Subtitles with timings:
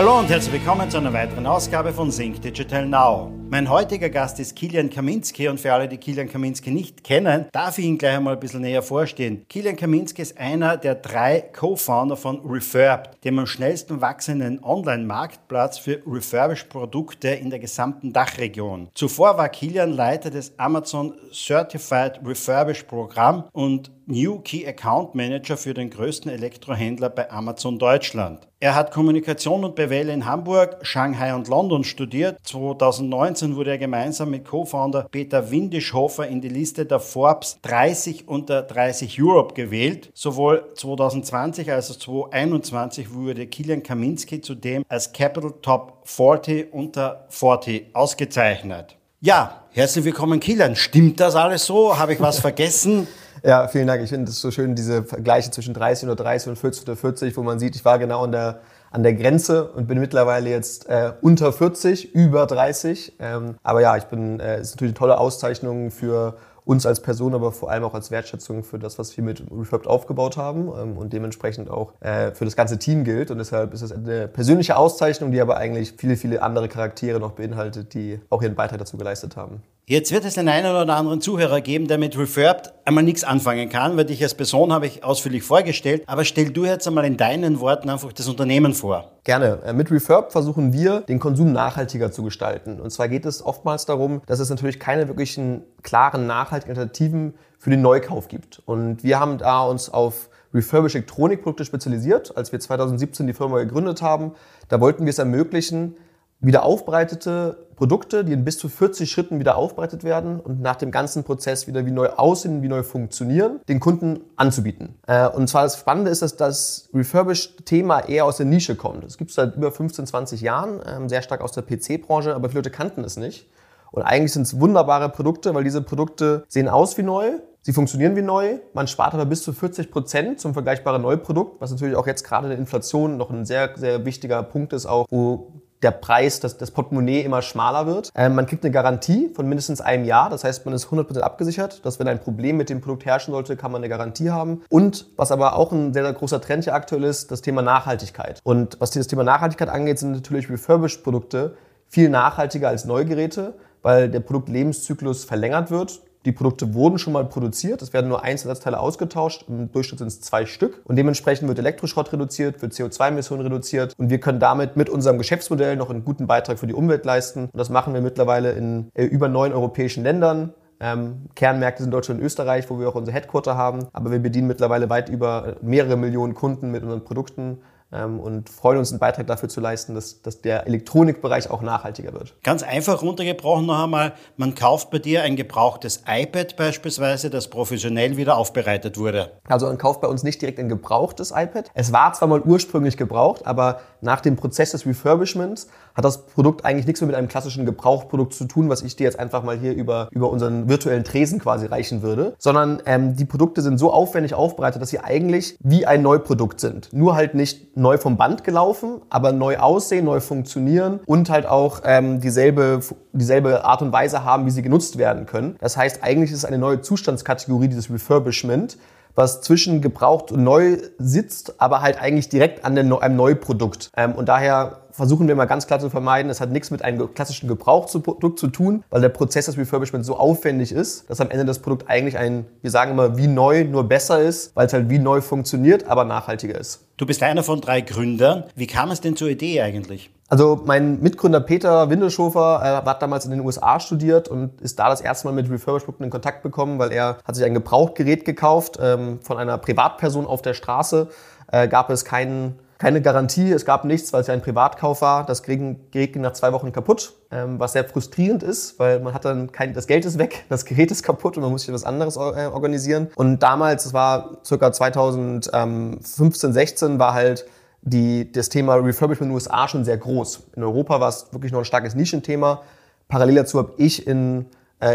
[0.00, 3.30] Hallo und herzlich willkommen zu einer weiteren Ausgabe von Sync Digital Now.
[3.50, 7.76] Mein heutiger Gast ist Kilian Kaminski und für alle, die Kilian Kaminski nicht kennen, darf
[7.76, 9.44] ich ihn gleich einmal ein bisschen näher vorstellen.
[9.50, 16.00] Kilian Kaminski ist einer der drei Co-Founder von Refurb, dem am schnellsten wachsenden Online-Marktplatz für
[16.06, 18.88] Refurbished-Produkte in der gesamten Dachregion.
[18.94, 25.72] Zuvor war Kilian Leiter des Amazon Certified Refurbished Programm und New Key Account Manager für
[25.72, 28.48] den größten Elektrohändler bei Amazon Deutschland.
[28.58, 32.38] Er hat Kommunikation und BWL in Hamburg, Shanghai und London studiert.
[32.42, 38.62] 2019 wurde er gemeinsam mit Co-Founder Peter Windischhofer in die Liste der Forbes 30 unter
[38.62, 40.10] 30 Europe gewählt.
[40.12, 47.94] Sowohl 2020 als auch 2021 wurde Kilian Kaminski zudem als Capital Top 40 unter 40
[47.94, 48.96] ausgezeichnet.
[49.22, 50.76] Ja, herzlich willkommen Kilian.
[50.76, 51.98] Stimmt das alles so?
[51.98, 53.06] Habe ich was vergessen?
[53.42, 54.02] Ja, vielen Dank.
[54.02, 57.36] Ich finde es so schön, diese Vergleiche zwischen 30 oder 30 und 40 oder 40,
[57.36, 58.60] wo man sieht, ich war genau an der,
[58.90, 63.14] an der Grenze und bin mittlerweile jetzt äh, unter 40, über 30.
[63.18, 67.34] Ähm, aber ja, ich bin, äh, ist natürlich eine tolle Auszeichnung für uns als Person,
[67.34, 70.96] aber vor allem auch als Wertschätzung für das, was wir mit Refurbed aufgebaut haben ähm,
[70.98, 73.30] und dementsprechend auch äh, für das ganze Team gilt.
[73.30, 77.32] Und deshalb ist es eine persönliche Auszeichnung, die aber eigentlich viele, viele andere Charaktere noch
[77.32, 79.62] beinhaltet, die auch ihren Beitrag dazu geleistet haben.
[79.90, 83.68] Jetzt wird es den einen oder anderen Zuhörer geben, der mit Refurbed einmal nichts anfangen
[83.68, 86.04] kann, weil dich als Person habe ich ausführlich vorgestellt.
[86.06, 89.10] Aber stell du jetzt einmal in deinen Worten einfach das Unternehmen vor.
[89.24, 89.58] Gerne.
[89.66, 92.80] Äh, mit Refurb versuchen wir, den Konsum nachhaltiger zu gestalten.
[92.80, 97.70] Und zwar geht es oftmals darum, dass es natürlich keine wirklichen klaren, nachhaltigen Alternativen für
[97.70, 98.62] den Neukauf gibt.
[98.66, 102.36] Und wir haben da uns auf Refurbished Elektronikprodukte spezialisiert.
[102.36, 104.34] Als wir 2017 die Firma gegründet haben,
[104.68, 105.96] da wollten wir es ermöglichen,
[106.40, 110.90] wieder aufbereitete Produkte, die in bis zu 40 Schritten wieder aufbereitet werden und nach dem
[110.90, 114.98] ganzen Prozess wieder wie neu aussehen, wie neu funktionieren, den Kunden anzubieten.
[115.06, 119.04] Äh, und zwar das Spannende ist, dass das Refurbished-Thema eher aus der Nische kommt.
[119.04, 122.50] Es gibt es seit über 15, 20 Jahren, ähm, sehr stark aus der PC-Branche, aber
[122.50, 123.48] viele Leute kannten es nicht.
[123.92, 128.16] Und eigentlich sind es wunderbare Produkte, weil diese Produkte sehen aus wie neu, Sie funktionieren
[128.16, 132.06] wie neu, man spart aber bis zu 40 Prozent zum vergleichbaren Neuprodukt, was natürlich auch
[132.06, 135.90] jetzt gerade in der Inflation noch ein sehr, sehr wichtiger Punkt ist, auch wo der
[135.92, 138.10] Preis, das, das Portemonnaie immer schmaler wird.
[138.14, 141.84] Ähm, man kriegt eine Garantie von mindestens einem Jahr, das heißt, man ist 100% abgesichert,
[141.84, 144.62] dass wenn ein Problem mit dem Produkt herrschen sollte, kann man eine Garantie haben.
[144.68, 148.40] Und was aber auch ein sehr, sehr großer Trend hier aktuell ist, das Thema Nachhaltigkeit.
[148.44, 151.56] Und was dieses Thema Nachhaltigkeit angeht, sind natürlich Refurbished-Produkte
[151.88, 157.80] viel nachhaltiger als Neugeräte, weil der Produktlebenszyklus verlängert wird die Produkte wurden schon mal produziert,
[157.80, 160.82] es werden nur Einzelnetzteile ausgetauscht, im Durchschnitt sind es zwei Stück.
[160.84, 163.94] Und dementsprechend wird Elektroschrott reduziert, wird CO2-Emissionen reduziert.
[163.96, 167.44] Und wir können damit mit unserem Geschäftsmodell noch einen guten Beitrag für die Umwelt leisten.
[167.44, 170.52] Und das machen wir mittlerweile in äh, über neun europäischen Ländern.
[170.80, 174.48] Ähm, Kernmärkte sind Deutschland und Österreich, wo wir auch unser Headquarter haben, aber wir bedienen
[174.48, 177.58] mittlerweile weit über mehrere Millionen Kunden mit unseren Produkten
[177.90, 182.34] und freuen uns, einen Beitrag dafür zu leisten, dass, dass der Elektronikbereich auch nachhaltiger wird.
[182.42, 188.16] Ganz einfach runtergebrochen noch einmal, man kauft bei dir ein gebrauchtes iPad beispielsweise, das professionell
[188.16, 189.32] wieder aufbereitet wurde.
[189.44, 191.70] Also man kauft bei uns nicht direkt ein gebrauchtes iPad.
[191.74, 196.64] Es war zwar mal ursprünglich gebraucht, aber nach dem Prozess des Refurbishments hat das Produkt
[196.64, 199.58] eigentlich nichts mehr mit einem klassischen Gebrauchprodukt zu tun, was ich dir jetzt einfach mal
[199.58, 203.92] hier über, über unseren virtuellen Tresen quasi reichen würde, sondern ähm, die Produkte sind so
[203.92, 206.92] aufwendig aufbereitet, dass sie eigentlich wie ein Neuprodukt sind.
[206.92, 211.80] Nur halt nicht neu vom Band gelaufen, aber neu aussehen, neu funktionieren und halt auch
[211.84, 212.80] ähm, dieselbe,
[213.12, 215.56] dieselbe Art und Weise haben, wie sie genutzt werden können.
[215.60, 218.76] Das heißt, eigentlich ist es eine neue Zustandskategorie, dieses Refurbishment
[219.14, 223.90] was zwischen gebraucht und neu sitzt, aber halt eigentlich direkt an einem Neuprodukt.
[223.96, 227.14] Ähm, und daher versuchen wir mal ganz klar zu vermeiden, es hat nichts mit einem
[227.14, 231.46] klassischen Gebrauchsprodukt zu tun, weil der Prozess des Refurbishment so aufwendig ist, dass am Ende
[231.46, 234.90] das Produkt eigentlich ein, wir sagen immer, wie neu, nur besser ist, weil es halt
[234.90, 236.84] wie neu funktioniert, aber nachhaltiger ist.
[236.98, 238.44] Du bist einer von drei Gründern.
[238.54, 240.10] Wie kam es denn zur Idee eigentlich?
[240.28, 244.90] Also mein Mitgründer Peter Windelschofer äh, hat damals in den USA studiert und ist da
[244.90, 248.78] das erste Mal mit Refurbished-Produkten in Kontakt bekommen, weil er hat sich ein Gebrauchtgerät gekauft
[248.80, 251.08] ähm, von einer Privatperson auf der Straße.
[251.50, 255.26] Äh, gab es keinen keine Garantie, es gab nichts, weil es ja ein Privatkauf war.
[255.26, 259.26] Das Gerät ging nach zwei Wochen kaputt, ähm, was sehr frustrierend ist, weil man hat
[259.26, 261.84] dann kein, das Geld ist weg, das Gerät ist kaputt und man muss sich etwas
[261.84, 263.10] anderes äh, organisieren.
[263.16, 267.44] Und damals, es war circa 2015, 16, war halt
[267.82, 270.44] die, das Thema Refurbishment in den USA schon sehr groß.
[270.56, 272.62] In Europa war es wirklich noch ein starkes Nischenthema.
[273.08, 274.46] Parallel dazu habe ich in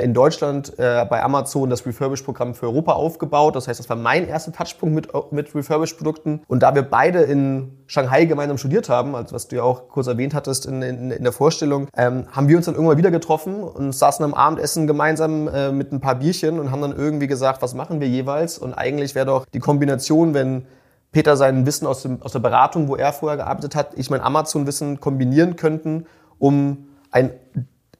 [0.03, 3.55] in Deutschland äh, bei Amazon das Refurbish-Programm für Europa aufgebaut.
[3.55, 6.41] Das heißt, das war mein erster Touchpunkt mit, mit Refurbish-Produkten.
[6.47, 10.07] Und da wir beide in Shanghai gemeinsam studiert haben, also was du ja auch kurz
[10.07, 13.63] erwähnt hattest in, in, in der Vorstellung, ähm, haben wir uns dann irgendwann wieder getroffen
[13.63, 17.61] und saßen am Abendessen gemeinsam äh, mit ein paar Bierchen und haben dann irgendwie gesagt,
[17.61, 18.57] was machen wir jeweils?
[18.57, 20.65] Und eigentlich wäre doch die Kombination, wenn
[21.11, 24.21] Peter sein Wissen aus, dem, aus der Beratung, wo er vorher gearbeitet hat, ich mein
[24.21, 26.07] Amazon-Wissen kombinieren könnten,
[26.39, 27.31] um einen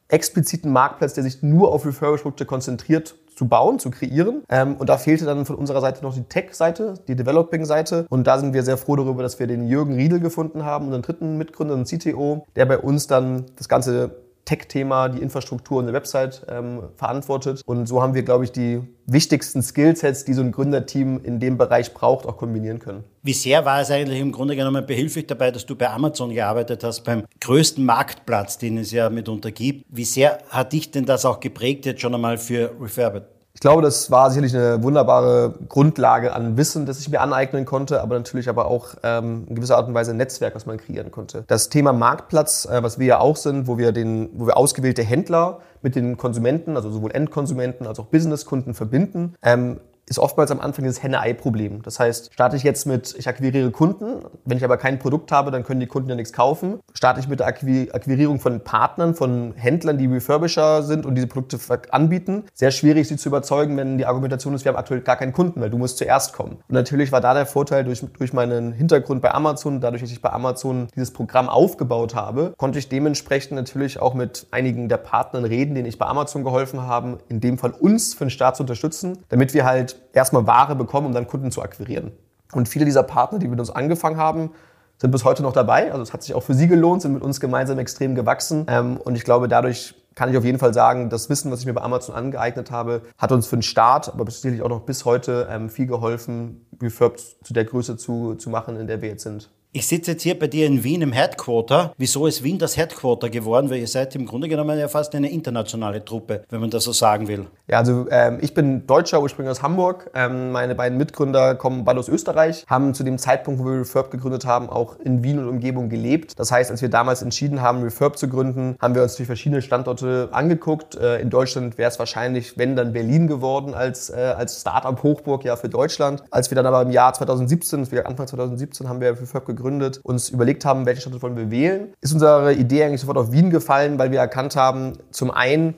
[0.08, 4.44] expliziten Marktplatz, der sich nur auf Refurbished-Produkte konzentriert, zu bauen, zu kreieren.
[4.50, 8.06] Ähm, und da fehlte dann von unserer Seite noch die Tech-Seite, die Developing-Seite.
[8.10, 11.02] Und da sind wir sehr froh darüber, dass wir den Jürgen Riedel gefunden haben, unseren
[11.02, 15.94] dritten Mitgründer und CTO, der bei uns dann das ganze Tech-Thema, die Infrastruktur und die
[15.94, 17.62] Website ähm, verantwortet.
[17.66, 21.58] Und so haben wir, glaube ich, die wichtigsten Skillsets, die so ein Gründerteam in dem
[21.58, 23.04] Bereich braucht, auch kombinieren können.
[23.24, 26.84] Wie sehr war es eigentlich im Grunde genommen behilflich dabei, dass du bei Amazon gearbeitet
[26.84, 29.86] hast, beim größten Marktplatz, den es ja mitunter gibt?
[29.90, 33.24] Wie sehr hat dich denn das auch geprägt jetzt schon einmal für Refurbit?
[33.56, 38.02] Ich glaube, das war sicherlich eine wunderbare Grundlage an Wissen, das ich mir aneignen konnte,
[38.02, 41.10] aber natürlich aber auch ähm, in gewisser Art und Weise ein Netzwerk, was man kreieren
[41.10, 41.46] konnte.
[41.48, 45.04] Das Thema Marktplatz, äh, was wir ja auch sind, wo wir, den, wo wir ausgewählte
[45.04, 50.60] Händler mit den Konsumenten, also sowohl Endkonsumenten als auch Businesskunden verbinden, ähm, ist oftmals am
[50.60, 51.82] Anfang dieses Henne-Ei-Problem.
[51.82, 55.52] Das heißt, starte ich jetzt mit, ich akquiriere Kunden, wenn ich aber kein Produkt habe,
[55.52, 56.80] dann können die Kunden ja nichts kaufen.
[56.94, 61.58] Starte ich mit der Akquirierung von Partnern, von Händlern, die Refurbisher sind und diese Produkte
[61.92, 62.44] anbieten.
[62.54, 65.60] Sehr schwierig, sie zu überzeugen, wenn die Argumentation ist, wir haben aktuell gar keinen Kunden,
[65.62, 66.58] weil du musst zuerst kommen.
[66.68, 70.22] Und natürlich war da der Vorteil durch, durch meinen Hintergrund bei Amazon, dadurch, dass ich
[70.22, 75.46] bei Amazon dieses Programm aufgebaut habe, konnte ich dementsprechend natürlich auch mit einigen der Partnern
[75.46, 78.64] reden, denen ich bei Amazon geholfen habe, in dem Fall uns für den Start zu
[78.64, 82.12] unterstützen, damit wir halt erstmal Ware bekommen, um dann Kunden zu akquirieren.
[82.54, 84.52] Und viele dieser Partner, die mit uns angefangen haben,
[84.98, 85.92] sind bis heute noch dabei.
[85.92, 88.66] Also es hat sich auch für sie gelohnt, sind mit uns gemeinsam extrem gewachsen.
[88.70, 91.66] Ähm, und ich glaube, dadurch kann ich auf jeden Fall sagen, das Wissen, was ich
[91.66, 95.04] mir bei Amazon angeeignet habe, hat uns für den Start, aber sicherlich auch noch bis
[95.04, 99.24] heute ähm, viel geholfen, Refurb zu der Größe zu, zu machen, in der wir jetzt
[99.24, 99.50] sind.
[99.78, 101.94] Ich sitze jetzt hier bei dir in Wien im Headquarter.
[101.98, 103.70] Wieso ist Wien das Headquarter geworden?
[103.70, 106.94] Weil ihr seid im Grunde genommen ja fast eine internationale Truppe, wenn man das so
[106.94, 107.48] sagen will.
[107.68, 110.10] Ja, also ähm, ich bin Deutscher, ursprünglich aus Hamburg.
[110.16, 114.12] Ähm, meine beiden Mitgründer kommen beide aus Österreich, haben zu dem Zeitpunkt, wo wir Refurb
[114.12, 116.40] gegründet haben, auch in Wien und Umgebung gelebt.
[116.40, 119.62] Das heißt, als wir damals entschieden haben, Refurb zu gründen, haben wir uns die verschiedenen
[119.62, 120.96] Standorte angeguckt.
[120.96, 125.58] Äh, in Deutschland wäre es wahrscheinlich, wenn dann Berlin geworden als, äh, als Startup-Hochburg ja
[125.58, 126.24] für Deutschland.
[126.32, 130.30] Als wir dann aber im Jahr 2017, Anfang 2017 haben wir Refurb gegründet, gegründet, uns
[130.30, 133.98] überlegt haben, welche Stadt wollen wir wählen, ist unsere Idee eigentlich sofort auf Wien gefallen,
[133.98, 135.76] weil wir erkannt haben, zum einen,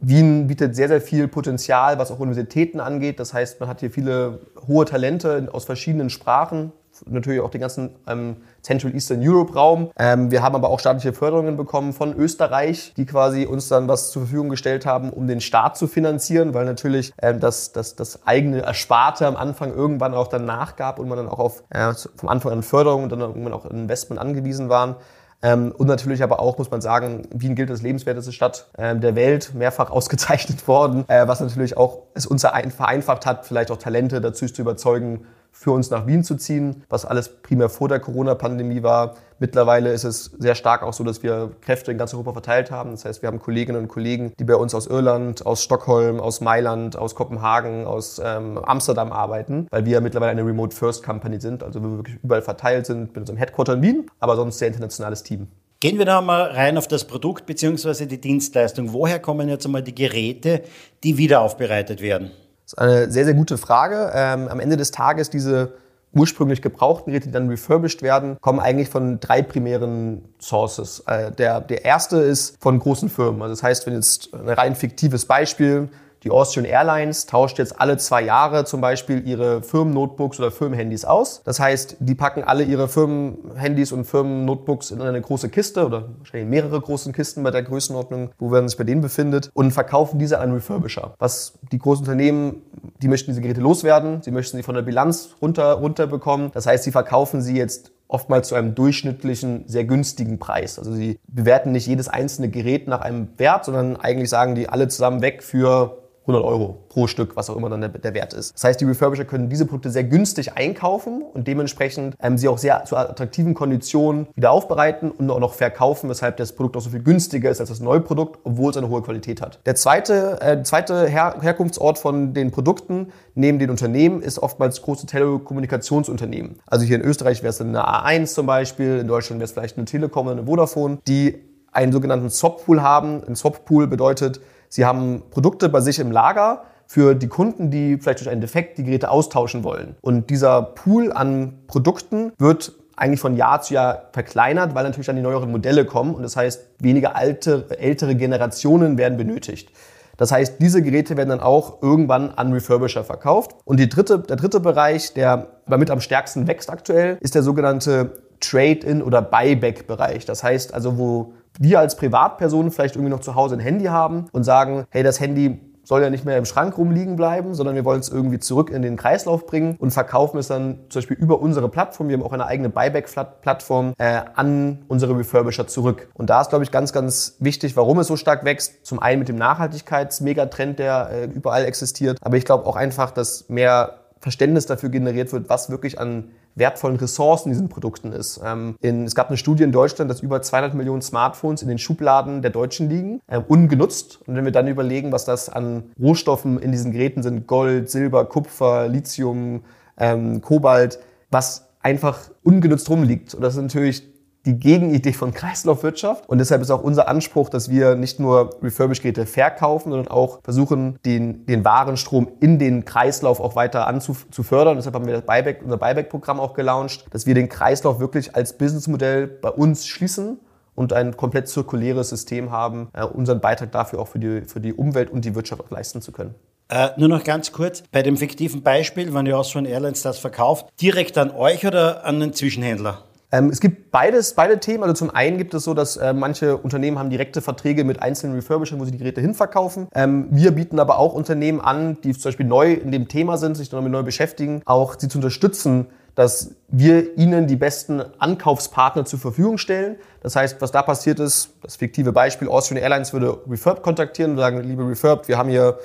[0.00, 3.20] Wien bietet sehr, sehr viel Potenzial, was auch Universitäten angeht.
[3.20, 6.72] Das heißt, man hat hier viele hohe Talente aus verschiedenen Sprachen,
[7.06, 9.90] natürlich auch den ganzen ähm, Central Eastern Europe Raum.
[9.98, 14.10] Ähm, wir haben aber auch staatliche Förderungen bekommen von Österreich, die quasi uns dann was
[14.10, 18.26] zur Verfügung gestellt haben, um den Staat zu finanzieren, weil natürlich ähm, das, das, das
[18.26, 22.28] eigene Ersparte am Anfang irgendwann auch dann nachgab und man dann auch auf äh, vom
[22.28, 24.96] Anfang an Förderung und dann irgendwann auch Investment angewiesen waren.
[25.42, 29.14] Ähm, und natürlich aber auch, muss man sagen, Wien gilt als lebenswerteste Stadt ähm, der
[29.14, 34.20] Welt, mehrfach ausgezeichnet worden, äh, was natürlich auch es uns vereinfacht hat, vielleicht auch Talente
[34.20, 35.26] dazu zu überzeugen,
[35.58, 39.16] für uns nach Wien zu ziehen, was alles primär vor der Corona-Pandemie war.
[39.38, 42.90] Mittlerweile ist es sehr stark auch so, dass wir Kräfte in ganz Europa verteilt haben.
[42.90, 46.42] Das heißt, wir haben Kolleginnen und Kollegen, die bei uns aus Irland, aus Stockholm, aus
[46.42, 51.40] Mailand, aus Kopenhagen, aus ähm, Amsterdam arbeiten, weil wir ja mittlerweile eine Remote First Company
[51.40, 54.68] sind, also wir wirklich überall verteilt sind mit unserem Headquarter in Wien, aber sonst sehr
[54.68, 55.48] internationales Team.
[55.80, 58.06] Gehen wir da mal rein auf das Produkt bzw.
[58.06, 58.92] die Dienstleistung.
[58.92, 60.62] Woher kommen jetzt einmal die Geräte,
[61.02, 62.30] die wieder aufbereitet werden?
[62.66, 64.10] Das ist eine sehr, sehr gute Frage.
[64.12, 65.74] Ähm, am Ende des Tages diese
[66.12, 71.04] ursprünglich gebrauchten Geräte, die dann refurbished werden, kommen eigentlich von drei primären Sources.
[71.06, 73.40] Äh, der, der erste ist von großen Firmen.
[73.42, 75.88] Also das heißt, wenn jetzt ein rein fiktives Beispiel,
[76.22, 81.42] die Austrian Airlines tauscht jetzt alle zwei Jahre zum Beispiel ihre Firmen-Notebooks oder Firmenhandys aus.
[81.44, 86.48] Das heißt, die packen alle ihre Firmenhandys und Firmen-Notebooks in eine große Kiste oder wahrscheinlich
[86.48, 90.40] mehrere großen Kisten bei der Größenordnung, wo man sich bei denen befindet und verkaufen diese
[90.40, 91.14] an Refurbisher.
[91.18, 92.62] Was die großen Unternehmen,
[93.02, 96.50] die möchten diese Geräte loswerden, sie möchten sie von der Bilanz runter, runterbekommen.
[96.52, 100.78] Das heißt, sie verkaufen sie jetzt oftmals zu einem durchschnittlichen, sehr günstigen Preis.
[100.78, 104.88] Also sie bewerten nicht jedes einzelne Gerät nach einem Wert, sondern eigentlich sagen die alle
[104.88, 108.54] zusammen weg für 100 Euro pro Stück, was auch immer dann der, der, Wert ist.
[108.54, 112.58] Das heißt, die Refurbisher können diese Produkte sehr günstig einkaufen und dementsprechend ähm, sie auch
[112.58, 116.90] sehr zu attraktiven Konditionen wieder aufbereiten und auch noch verkaufen, weshalb das Produkt auch so
[116.90, 119.60] viel günstiger ist als das neue Produkt, obwohl es eine hohe Qualität hat.
[119.66, 125.06] Der zweite, äh, zweite Her Herkunftsort von den Produkten neben den Unternehmen ist oftmals große
[125.06, 126.56] Telekommunikationsunternehmen.
[126.66, 129.76] Also hier in Österreich wäre es eine A1 zum Beispiel, in Deutschland wäre es vielleicht
[129.76, 131.36] eine Telekom oder eine Vodafone, die
[131.72, 133.22] einen sogenannten Swap-Pool haben.
[133.26, 138.20] Ein Swap-Pool bedeutet, Sie haben Produkte bei sich im Lager für die Kunden, die vielleicht
[138.20, 139.96] durch einen Defekt die Geräte austauschen wollen.
[140.00, 145.16] Und dieser Pool an Produkten wird eigentlich von Jahr zu Jahr verkleinert, weil natürlich dann
[145.16, 149.70] die neueren Modelle kommen und das heißt, weniger alte, ältere Generationen werden benötigt.
[150.16, 153.54] Das heißt, diese Geräte werden dann auch irgendwann an Refurbisher verkauft.
[153.64, 159.02] Und dritte, der dritte Bereich, der damit am stärksten wächst aktuell, ist der sogenannte Trade-in
[159.02, 160.24] oder Buyback-Bereich.
[160.24, 164.26] Das heißt also, wo wir als Privatpersonen vielleicht irgendwie noch zu Hause ein Handy haben
[164.32, 167.84] und sagen, hey, das Handy soll ja nicht mehr im Schrank rumliegen bleiben, sondern wir
[167.84, 171.40] wollen es irgendwie zurück in den Kreislauf bringen und verkaufen es dann zum Beispiel über
[171.40, 172.08] unsere Plattform.
[172.08, 176.08] Wir haben auch eine eigene Buyback-Plattform äh, an unsere Refurbisher zurück.
[176.14, 178.84] Und da ist, glaube ich, ganz, ganz wichtig, warum es so stark wächst.
[178.84, 183.48] Zum einen mit dem Nachhaltigkeits-Megatrend, der äh, überall existiert, aber ich glaube auch einfach, dass
[183.48, 188.40] mehr Verständnis dafür generiert wird, was wirklich an wertvollen Ressourcen in diesen Produkten ist.
[188.44, 191.78] Ähm, in, es gab eine Studie in Deutschland, dass über 200 Millionen Smartphones in den
[191.78, 194.20] Schubladen der Deutschen liegen, äh, ungenutzt.
[194.26, 198.24] Und wenn wir dann überlegen, was das an Rohstoffen in diesen Geräten sind, Gold, Silber,
[198.24, 199.62] Kupfer, Lithium,
[199.98, 200.98] ähm, Kobalt,
[201.30, 203.34] was einfach ungenutzt rumliegt.
[203.34, 204.15] Und das ist natürlich
[204.46, 206.28] die Gegenidee von Kreislaufwirtschaft.
[206.28, 210.98] Und deshalb ist auch unser Anspruch, dass wir nicht nur Refurbished-Geräte verkaufen, sondern auch versuchen,
[211.04, 214.76] den, den Warenstrom in den Kreislauf auch weiter anzufördern.
[214.76, 218.56] Deshalb haben wir das Buyback, unser Buyback-Programm auch gelauncht, dass wir den Kreislauf wirklich als
[218.56, 220.38] Businessmodell bei uns schließen
[220.76, 224.72] und ein komplett zirkuläres System haben, äh, unseren Beitrag dafür auch für die, für die
[224.72, 226.34] Umwelt und die Wirtschaft auch leisten zu können.
[226.68, 230.66] Äh, nur noch ganz kurz, bei dem fiktiven Beispiel, wenn ihr Austrian Airlines das verkauft,
[230.80, 233.04] direkt an euch oder an den Zwischenhändler?
[233.32, 234.82] Ähm, es gibt beides, beide Themen.
[234.84, 238.34] Also zum einen gibt es so, dass äh, manche Unternehmen haben direkte Verträge mit einzelnen
[238.36, 239.88] Refurbishern, wo sie die Geräte hinverkaufen.
[239.94, 243.56] Ähm, wir bieten aber auch Unternehmen an, die zum Beispiel neu in dem Thema sind,
[243.56, 249.18] sich damit neu beschäftigen, auch sie zu unterstützen, dass wir ihnen die besten Ankaufspartner zur
[249.18, 249.96] Verfügung stellen.
[250.22, 254.38] Das heißt, was da passiert ist, das fiktive Beispiel, Austrian Airlines würde Refurb kontaktieren und
[254.38, 255.78] sagen, liebe Refurb, wir haben hier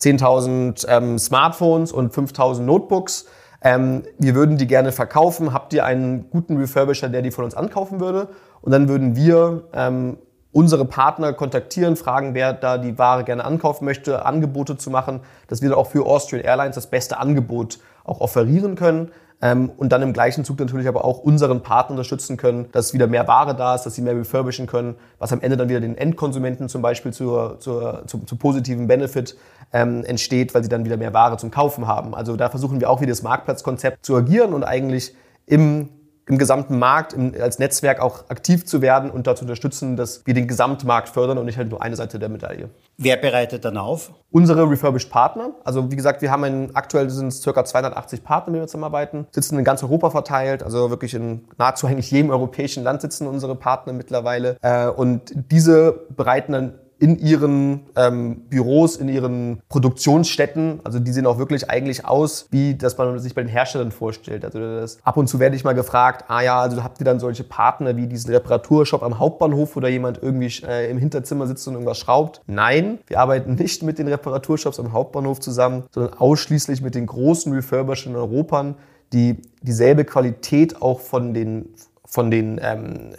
[0.00, 3.26] 10.000 ähm, Smartphones und 5.000 Notebooks
[3.64, 5.52] ähm, wir würden die gerne verkaufen.
[5.52, 8.28] Habt ihr einen guten Refurbisher, der die von uns ankaufen würde?
[8.60, 10.18] Und dann würden wir ähm,
[10.52, 15.62] unsere Partner kontaktieren, fragen, wer da die Ware gerne ankaufen möchte, Angebote zu machen, dass
[15.62, 19.10] wir dann auch für Austrian Airlines das beste Angebot auch offerieren können.
[19.44, 23.08] Ähm, und dann im gleichen Zug natürlich aber auch unseren Partner unterstützen können, dass wieder
[23.08, 25.98] mehr Ware da ist, dass sie mehr refurbischen können, was am Ende dann wieder den
[25.98, 29.36] Endkonsumenten zum Beispiel zur, zur, zu, zu positiven Benefit
[29.72, 32.14] ähm, entsteht, weil sie dann wieder mehr Ware zum Kaufen haben.
[32.14, 35.12] Also da versuchen wir auch wieder das Marktplatzkonzept zu agieren und eigentlich
[35.46, 35.88] im
[36.26, 40.34] im gesamten Markt im, als Netzwerk auch aktiv zu werden und dazu unterstützen, dass wir
[40.34, 42.70] den Gesamtmarkt fördern und nicht halt nur eine Seite der Medaille.
[42.96, 44.12] Wer bereitet dann auf?
[44.30, 45.50] Unsere Refurbished Partner.
[45.64, 47.64] Also wie gesagt, wir haben in, aktuell sind es ca.
[47.64, 51.86] 280 Partner, mit denen wir zusammenarbeiten, sitzen in ganz Europa verteilt, also wirklich in nahezu
[51.86, 54.56] eigentlich jedem europäischen Land sitzen unsere Partner mittlerweile.
[54.62, 60.78] Äh, und diese bereiten dann in ihren ähm, Büros, in ihren Produktionsstätten.
[60.84, 64.44] Also die sehen auch wirklich eigentlich aus, wie das man sich bei den Herstellern vorstellt.
[64.44, 67.18] Also das, ab und zu werde ich mal gefragt, ah ja, also habt ihr dann
[67.18, 71.66] solche Partner wie diesen Reparaturshop am Hauptbahnhof, wo da jemand irgendwie äh, im Hinterzimmer sitzt
[71.66, 72.40] und irgendwas schraubt?
[72.46, 77.52] Nein, wir arbeiten nicht mit den Reparaturshops am Hauptbahnhof zusammen, sondern ausschließlich mit den großen
[77.52, 78.76] Refurbishern in Europa,
[79.12, 81.74] die dieselbe Qualität auch von den
[82.12, 83.14] von den, ähm,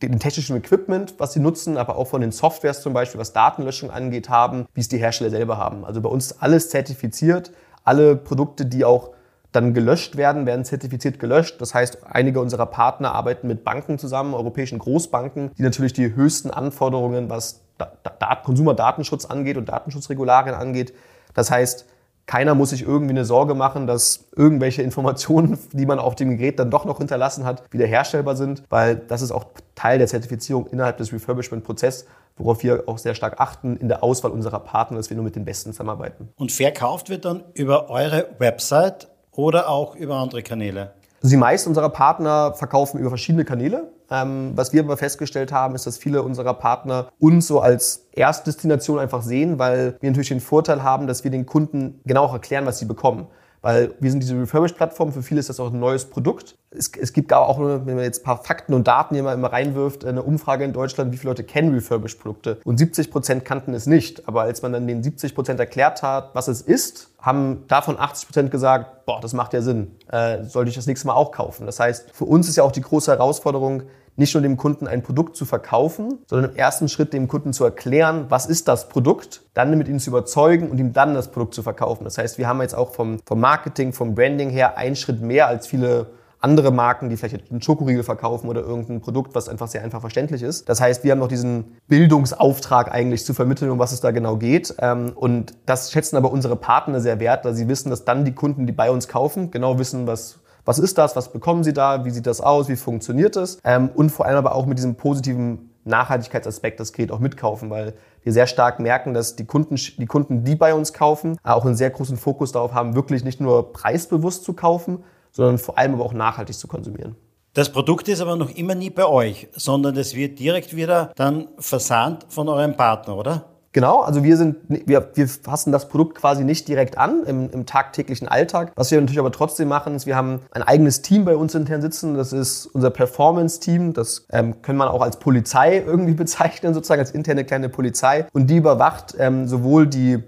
[0.00, 3.90] dem technischen Equipment, was sie nutzen, aber auch von den Softwares zum Beispiel, was Datenlöschung
[3.90, 5.84] angeht, haben, wie es die Hersteller selber haben.
[5.84, 7.50] Also bei uns alles zertifiziert.
[7.82, 9.10] Alle Produkte, die auch
[9.50, 11.60] dann gelöscht werden, werden zertifiziert gelöscht.
[11.60, 16.52] Das heißt, einige unserer Partner arbeiten mit Banken zusammen, europäischen Großbanken, die natürlich die höchsten
[16.52, 17.90] Anforderungen, was da
[18.20, 20.94] da Konsumerdatenschutz angeht und Datenschutzregularien angeht.
[21.34, 21.86] Das heißt,
[22.28, 26.58] keiner muss sich irgendwie eine Sorge machen, dass irgendwelche Informationen, die man auf dem Gerät
[26.58, 30.66] dann doch noch hinterlassen hat, wieder herstellbar sind, weil das ist auch Teil der Zertifizierung
[30.66, 32.06] innerhalb des Refurbishment-Prozesses,
[32.36, 35.36] worauf wir auch sehr stark achten in der Auswahl unserer Partner, dass wir nur mit
[35.36, 36.28] den Besten zusammenarbeiten.
[36.36, 40.92] Und verkauft wird dann über eure Website oder auch über andere Kanäle?
[41.22, 43.90] Also die meisten unserer Partner verkaufen über verschiedene Kanäle.
[44.10, 48.98] Ähm, was wir aber festgestellt haben, ist, dass viele unserer Partner uns so als Erstdestination
[48.98, 52.78] einfach sehen, weil wir natürlich den Vorteil haben, dass wir den Kunden genau erklären, was
[52.78, 53.26] sie bekommen.
[53.60, 56.56] Weil wir sind diese Refurbished-Plattform, für viele ist das auch ein neues Produkt.
[56.70, 59.52] Es, es gibt auch, wenn man jetzt ein paar Fakten und Daten hier mal immer
[59.52, 62.60] reinwirft, eine Umfrage in Deutschland, wie viele Leute kennen Refurbished-Produkte.
[62.64, 64.28] Und 70 Prozent kannten es nicht.
[64.28, 68.28] Aber als man dann den 70 Prozent erklärt hat, was es ist, haben davon 80
[68.28, 71.66] Prozent gesagt, boah, das macht ja Sinn, äh, sollte ich das nächste Mal auch kaufen.
[71.66, 73.82] Das heißt, für uns ist ja auch die große Herausforderung,
[74.18, 77.64] nicht nur dem Kunden ein Produkt zu verkaufen, sondern im ersten Schritt dem Kunden zu
[77.64, 81.54] erklären, was ist das Produkt, dann mit ihm zu überzeugen und ihm dann das Produkt
[81.54, 82.04] zu verkaufen.
[82.04, 85.46] Das heißt, wir haben jetzt auch vom, vom Marketing, vom Branding her einen Schritt mehr
[85.46, 86.08] als viele
[86.40, 90.42] andere Marken, die vielleicht einen Schokoriegel verkaufen oder irgendein Produkt, was einfach sehr einfach verständlich
[90.42, 90.68] ist.
[90.68, 94.36] Das heißt, wir haben noch diesen Bildungsauftrag eigentlich zu vermitteln, um was es da genau
[94.36, 94.74] geht.
[94.78, 98.34] Ähm, und das schätzen aber unsere Partner sehr wert, da sie wissen, dass dann die
[98.34, 102.04] Kunden, die bei uns kaufen, genau wissen, was was ist das, was bekommen sie da,
[102.04, 104.96] wie sieht das aus, wie funktioniert es ähm, und vor allem aber auch mit diesem
[104.96, 110.04] positiven Nachhaltigkeitsaspekt das Gerät auch mitkaufen, weil wir sehr stark merken, dass die Kunden, die
[110.04, 113.72] Kunden, die bei uns kaufen, auch einen sehr großen Fokus darauf haben, wirklich nicht nur
[113.72, 117.16] preisbewusst zu kaufen, sondern vor allem aber auch nachhaltig zu konsumieren.
[117.54, 121.48] Das Produkt ist aber noch immer nie bei euch, sondern es wird direkt wieder dann
[121.58, 123.46] versandt von eurem Partner, oder?
[123.78, 127.64] Genau, also wir sind, wir, wir fassen das Produkt quasi nicht direkt an im, im
[127.64, 128.72] tagtäglichen Alltag.
[128.74, 131.80] Was wir natürlich aber trotzdem machen, ist, wir haben ein eigenes Team bei uns intern
[131.80, 132.14] sitzen.
[132.14, 133.92] Das ist unser Performance-Team.
[133.92, 138.26] Das ähm, können man auch als Polizei irgendwie bezeichnen, sozusagen als interne kleine Polizei.
[138.32, 140.24] Und die überwacht ähm, sowohl die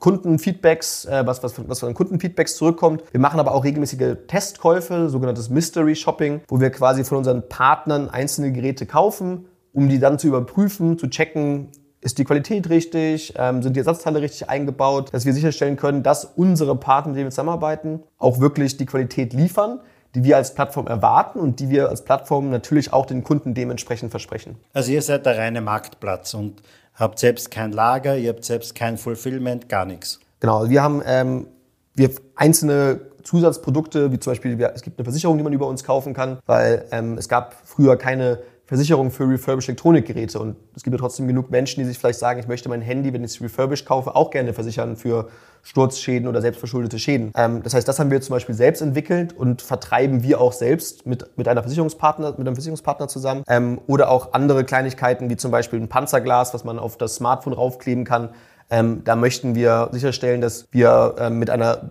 [0.00, 3.04] Kundenfeedbacks, äh, was, was, was von Kundenfeedbacks zurückkommt.
[3.12, 8.10] Wir machen aber auch regelmäßige Testkäufe, sogenanntes Mystery Shopping, wo wir quasi von unseren Partnern
[8.10, 11.68] einzelne Geräte kaufen, um die dann zu überprüfen, zu checken,
[12.00, 13.34] ist die Qualität richtig?
[13.36, 15.12] Ähm, sind die Ersatzteile richtig eingebaut?
[15.12, 19.32] Dass wir sicherstellen können, dass unsere Partner, mit denen wir zusammenarbeiten, auch wirklich die Qualität
[19.32, 19.80] liefern,
[20.14, 24.10] die wir als Plattform erwarten und die wir als Plattform natürlich auch den Kunden dementsprechend
[24.10, 24.56] versprechen.
[24.72, 26.62] Also ihr seid der reine Marktplatz und
[26.94, 30.20] habt selbst kein Lager, ihr habt selbst kein Fulfillment, gar nichts.
[30.40, 31.46] Genau, wir haben ähm,
[31.94, 36.14] wir einzelne Zusatzprodukte, wie zum Beispiel, es gibt eine Versicherung, die man über uns kaufen
[36.14, 38.38] kann, weil ähm, es gab früher keine
[38.70, 40.38] Versicherung für refurbished Elektronikgeräte.
[40.38, 43.12] Und es gibt ja trotzdem genug Menschen, die sich vielleicht sagen, ich möchte mein Handy,
[43.12, 45.28] wenn ich es refurbished kaufe, auch gerne versichern für
[45.64, 47.32] Sturzschäden oder selbstverschuldete Schäden.
[47.34, 51.04] Ähm, das heißt, das haben wir zum Beispiel selbst entwickelt und vertreiben wir auch selbst
[51.04, 53.42] mit, mit, einer Versicherungspartner, mit einem Versicherungspartner zusammen.
[53.48, 57.54] Ähm, oder auch andere Kleinigkeiten, wie zum Beispiel ein Panzerglas, was man auf das Smartphone
[57.54, 58.28] raufkleben kann.
[58.70, 61.90] Ähm, da möchten wir sicherstellen, dass wir ähm, mit einer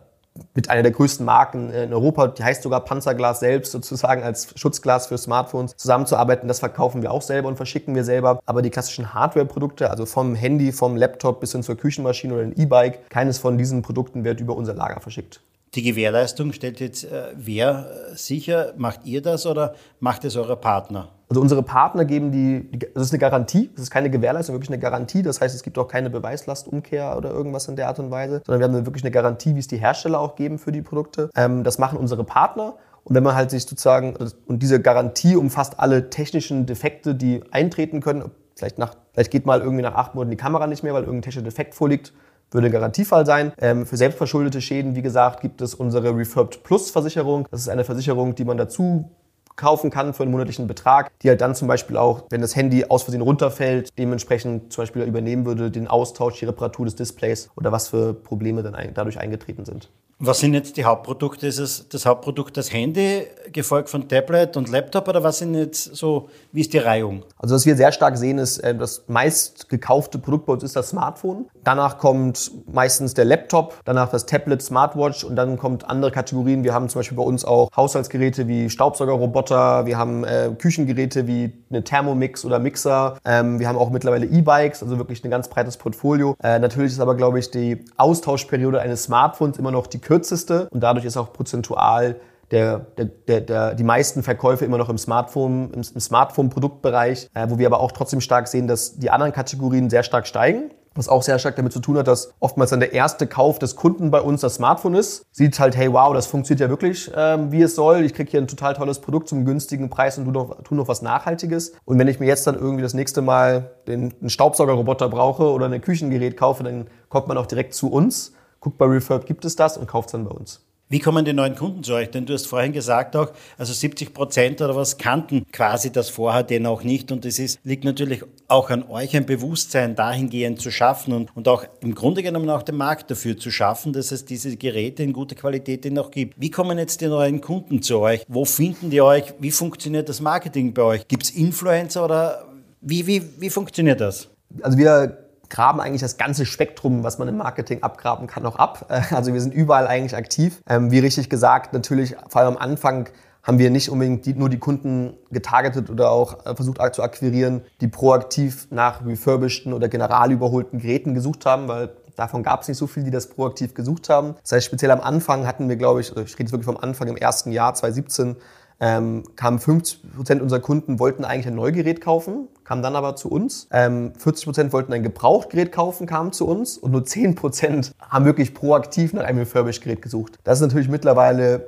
[0.53, 5.07] mit einer der größten Marken in Europa, die heißt sogar Panzerglas selbst sozusagen als Schutzglas
[5.07, 6.47] für Smartphones, zusammenzuarbeiten.
[6.47, 8.39] Das verkaufen wir auch selber und verschicken wir selber.
[8.45, 12.53] Aber die klassischen Hardware-Produkte, also vom Handy, vom Laptop bis hin zur Küchenmaschine oder ein
[12.57, 15.41] E-Bike, keines von diesen Produkten wird über unser Lager verschickt.
[15.75, 18.73] Die Gewährleistung stellt jetzt äh, wer sicher?
[18.77, 21.09] Macht ihr das oder macht es eure Partner?
[21.29, 24.79] Also unsere Partner geben die, das ist eine Garantie, das ist keine Gewährleistung, wirklich eine
[24.79, 25.21] Garantie.
[25.21, 28.71] Das heißt, es gibt auch keine Beweislastumkehr oder irgendwas in der Art und Weise, sondern
[28.71, 31.29] wir haben wirklich eine Garantie, wie es die Hersteller auch geben für die Produkte.
[31.35, 32.73] Ähm, das machen unsere Partner.
[33.03, 34.15] Und wenn man halt sich sozusagen,
[34.47, 39.61] und diese Garantie umfasst alle technischen Defekte, die eintreten können, vielleicht, nach, vielleicht geht mal
[39.61, 42.11] irgendwie nach acht Monaten die Kamera nicht mehr, weil irgendein technischer Defekt vorliegt,
[42.51, 43.53] würde ein Garantiefall sein.
[43.59, 47.47] Ähm, für selbstverschuldete Schäden, wie gesagt, gibt es unsere Refurbed Plus Versicherung.
[47.51, 49.09] Das ist eine Versicherung, die man dazu
[49.55, 52.85] kaufen kann für einen monatlichen Betrag, die halt dann zum Beispiel auch, wenn das Handy
[52.85, 57.71] aus Versehen runterfällt, dementsprechend zum Beispiel übernehmen würde, den Austausch, die Reparatur des Displays oder
[57.71, 59.89] was für Probleme dann dadurch eingetreten sind.
[60.21, 61.47] Was sind jetzt die Hauptprodukte?
[61.47, 65.95] Ist es das Hauptprodukt das Handy, gefolgt von Tablet und Laptop oder was sind jetzt
[65.95, 67.23] so, wie ist die Reihung?
[67.37, 70.75] Also was wir sehr stark sehen ist, äh, das meist gekaufte Produkt bei uns ist
[70.75, 71.47] das Smartphone.
[71.63, 76.63] Danach kommt meistens der Laptop, danach das Tablet, Smartwatch und dann kommt andere Kategorien.
[76.63, 81.53] Wir haben zum Beispiel bei uns auch Haushaltsgeräte wie Staubsaugerroboter, wir haben äh, Küchengeräte wie
[81.69, 85.77] eine Thermomix oder Mixer, ähm, wir haben auch mittlerweile E-Bikes, also wirklich ein ganz breites
[85.77, 86.35] Portfolio.
[86.43, 90.81] Äh, natürlich ist aber, glaube ich, die Austauschperiode eines Smartphones immer noch die kürzeste und
[90.81, 92.15] dadurch ist auch prozentual
[92.51, 97.47] der, der, der, der, die meisten Verkäufe immer noch im Smartphone, im, im Smartphone-Produktbereich, äh,
[97.49, 100.71] wo wir aber auch trotzdem stark sehen, dass die anderen Kategorien sehr stark steigen.
[100.95, 103.75] Was auch sehr stark damit zu tun hat, dass oftmals dann der erste Kauf des
[103.75, 105.23] Kunden bei uns das Smartphone ist.
[105.31, 108.03] Sieht halt, hey, wow, das funktioniert ja wirklich, ähm, wie es soll.
[108.03, 110.87] Ich kriege hier ein total tolles Produkt zum günstigen Preis und tu noch, tu noch
[110.87, 111.73] was Nachhaltiges.
[111.85, 115.67] Und wenn ich mir jetzt dann irgendwie das nächste Mal den, einen Staubsaugerroboter brauche oder
[115.67, 119.55] ein Küchengerät kaufe, dann kommt man auch direkt zu uns guckt bei Refurb, gibt es
[119.55, 120.65] das und kauft es dann bei uns.
[120.91, 122.09] Wie kommen die neuen Kunden zu euch?
[122.09, 126.41] Denn du hast vorhin gesagt auch, also 70 Prozent oder was kannten quasi das vorher
[126.41, 127.11] denn auch nicht.
[127.11, 131.47] Und es ist, liegt natürlich auch an euch ein Bewusstsein dahingehend zu schaffen und, und
[131.47, 135.13] auch im Grunde genommen auch den Markt dafür zu schaffen, dass es diese Geräte in
[135.13, 136.41] guter Qualität noch gibt.
[136.41, 138.25] Wie kommen jetzt die neuen Kunden zu euch?
[138.27, 139.35] Wo finden die euch?
[139.37, 141.07] Wie funktioniert das Marketing bei euch?
[141.07, 142.47] Gibt es Influencer oder
[142.81, 144.27] wie, wie, wie funktioniert das?
[144.63, 148.85] Also wir graben eigentlich das ganze Spektrum, was man im Marketing abgraben kann, auch ab.
[149.11, 150.61] Also wir sind überall eigentlich aktiv.
[150.67, 153.09] Ähm, wie richtig gesagt, natürlich vor allem am Anfang
[153.43, 157.61] haben wir nicht unbedingt die, nur die Kunden getargetet oder auch äh, versucht zu akquirieren,
[157.81, 162.85] die proaktiv nach refurbisheden oder generalüberholten Geräten gesucht haben, weil davon gab es nicht so
[162.85, 164.35] viele, die das proaktiv gesucht haben.
[164.41, 166.77] Das heißt, speziell am Anfang hatten wir, glaube ich, also ich rede jetzt wirklich vom
[166.77, 168.35] Anfang im ersten Jahr 2017,
[168.79, 173.29] ähm, kamen 50 Prozent unserer Kunden wollten eigentlich ein Neugerät kaufen, kamen dann aber zu
[173.29, 173.67] uns.
[173.71, 178.25] Ähm, 40 Prozent wollten ein Gebrauchtgerät kaufen, kamen zu uns und nur 10 Prozent haben
[178.25, 180.37] wirklich proaktiv nach einem Refurbished-Gerät gesucht.
[180.43, 181.67] Das ist natürlich mittlerweile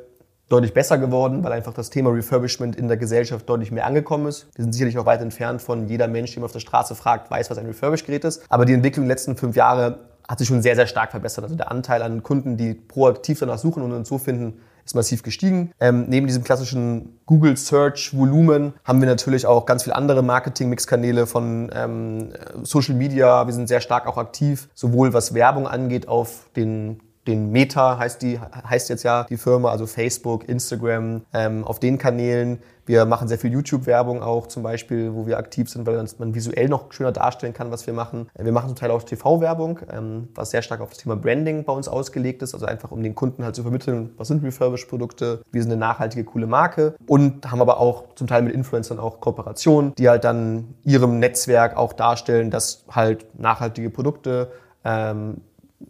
[0.52, 4.47] deutlich besser geworden, weil einfach das Thema Refurbishment in der Gesellschaft deutlich mehr angekommen ist.
[4.56, 7.50] Wir sind sicherlich auch weit entfernt von jeder Mensch, der auf der Straße fragt, weiß,
[7.50, 8.43] was ein Refurbished-Gerät ist.
[8.50, 11.45] Aber die Entwicklung in den letzten fünf Jahre hat sich schon sehr, sehr stark verbessert.
[11.45, 15.24] Also der Anteil an Kunden, die proaktiv danach suchen und uns so finden, ist massiv
[15.24, 15.72] gestiegen.
[15.80, 21.28] Ähm, neben diesem klassischen Google Search Volumen haben wir natürlich auch ganz viele andere Marketing-Mix-Kanäle
[21.28, 23.46] von ähm, Social Media.
[23.48, 28.22] Wir sind sehr stark auch aktiv, sowohl was Werbung angeht auf den den Meta heißt
[28.22, 32.60] die heißt jetzt ja die Firma, also Facebook, Instagram, ähm, auf den Kanälen.
[32.91, 36.67] Wir machen sehr viel YouTube-Werbung auch zum Beispiel, wo wir aktiv sind, weil man visuell
[36.67, 38.30] noch schöner darstellen kann, was wir machen.
[38.38, 41.71] Wir machen zum Teil auch TV-Werbung, ähm, was sehr stark auf das Thema Branding bei
[41.71, 45.62] uns ausgelegt ist, also einfach um den Kunden halt zu vermitteln, was sind Refurbished-Produkte, wir
[45.62, 49.95] sind eine nachhaltige, coole Marke und haben aber auch zum Teil mit Influencern auch Kooperationen,
[49.95, 54.51] die halt dann ihrem Netzwerk auch darstellen, dass halt nachhaltige Produkte
[54.84, 55.38] ähm,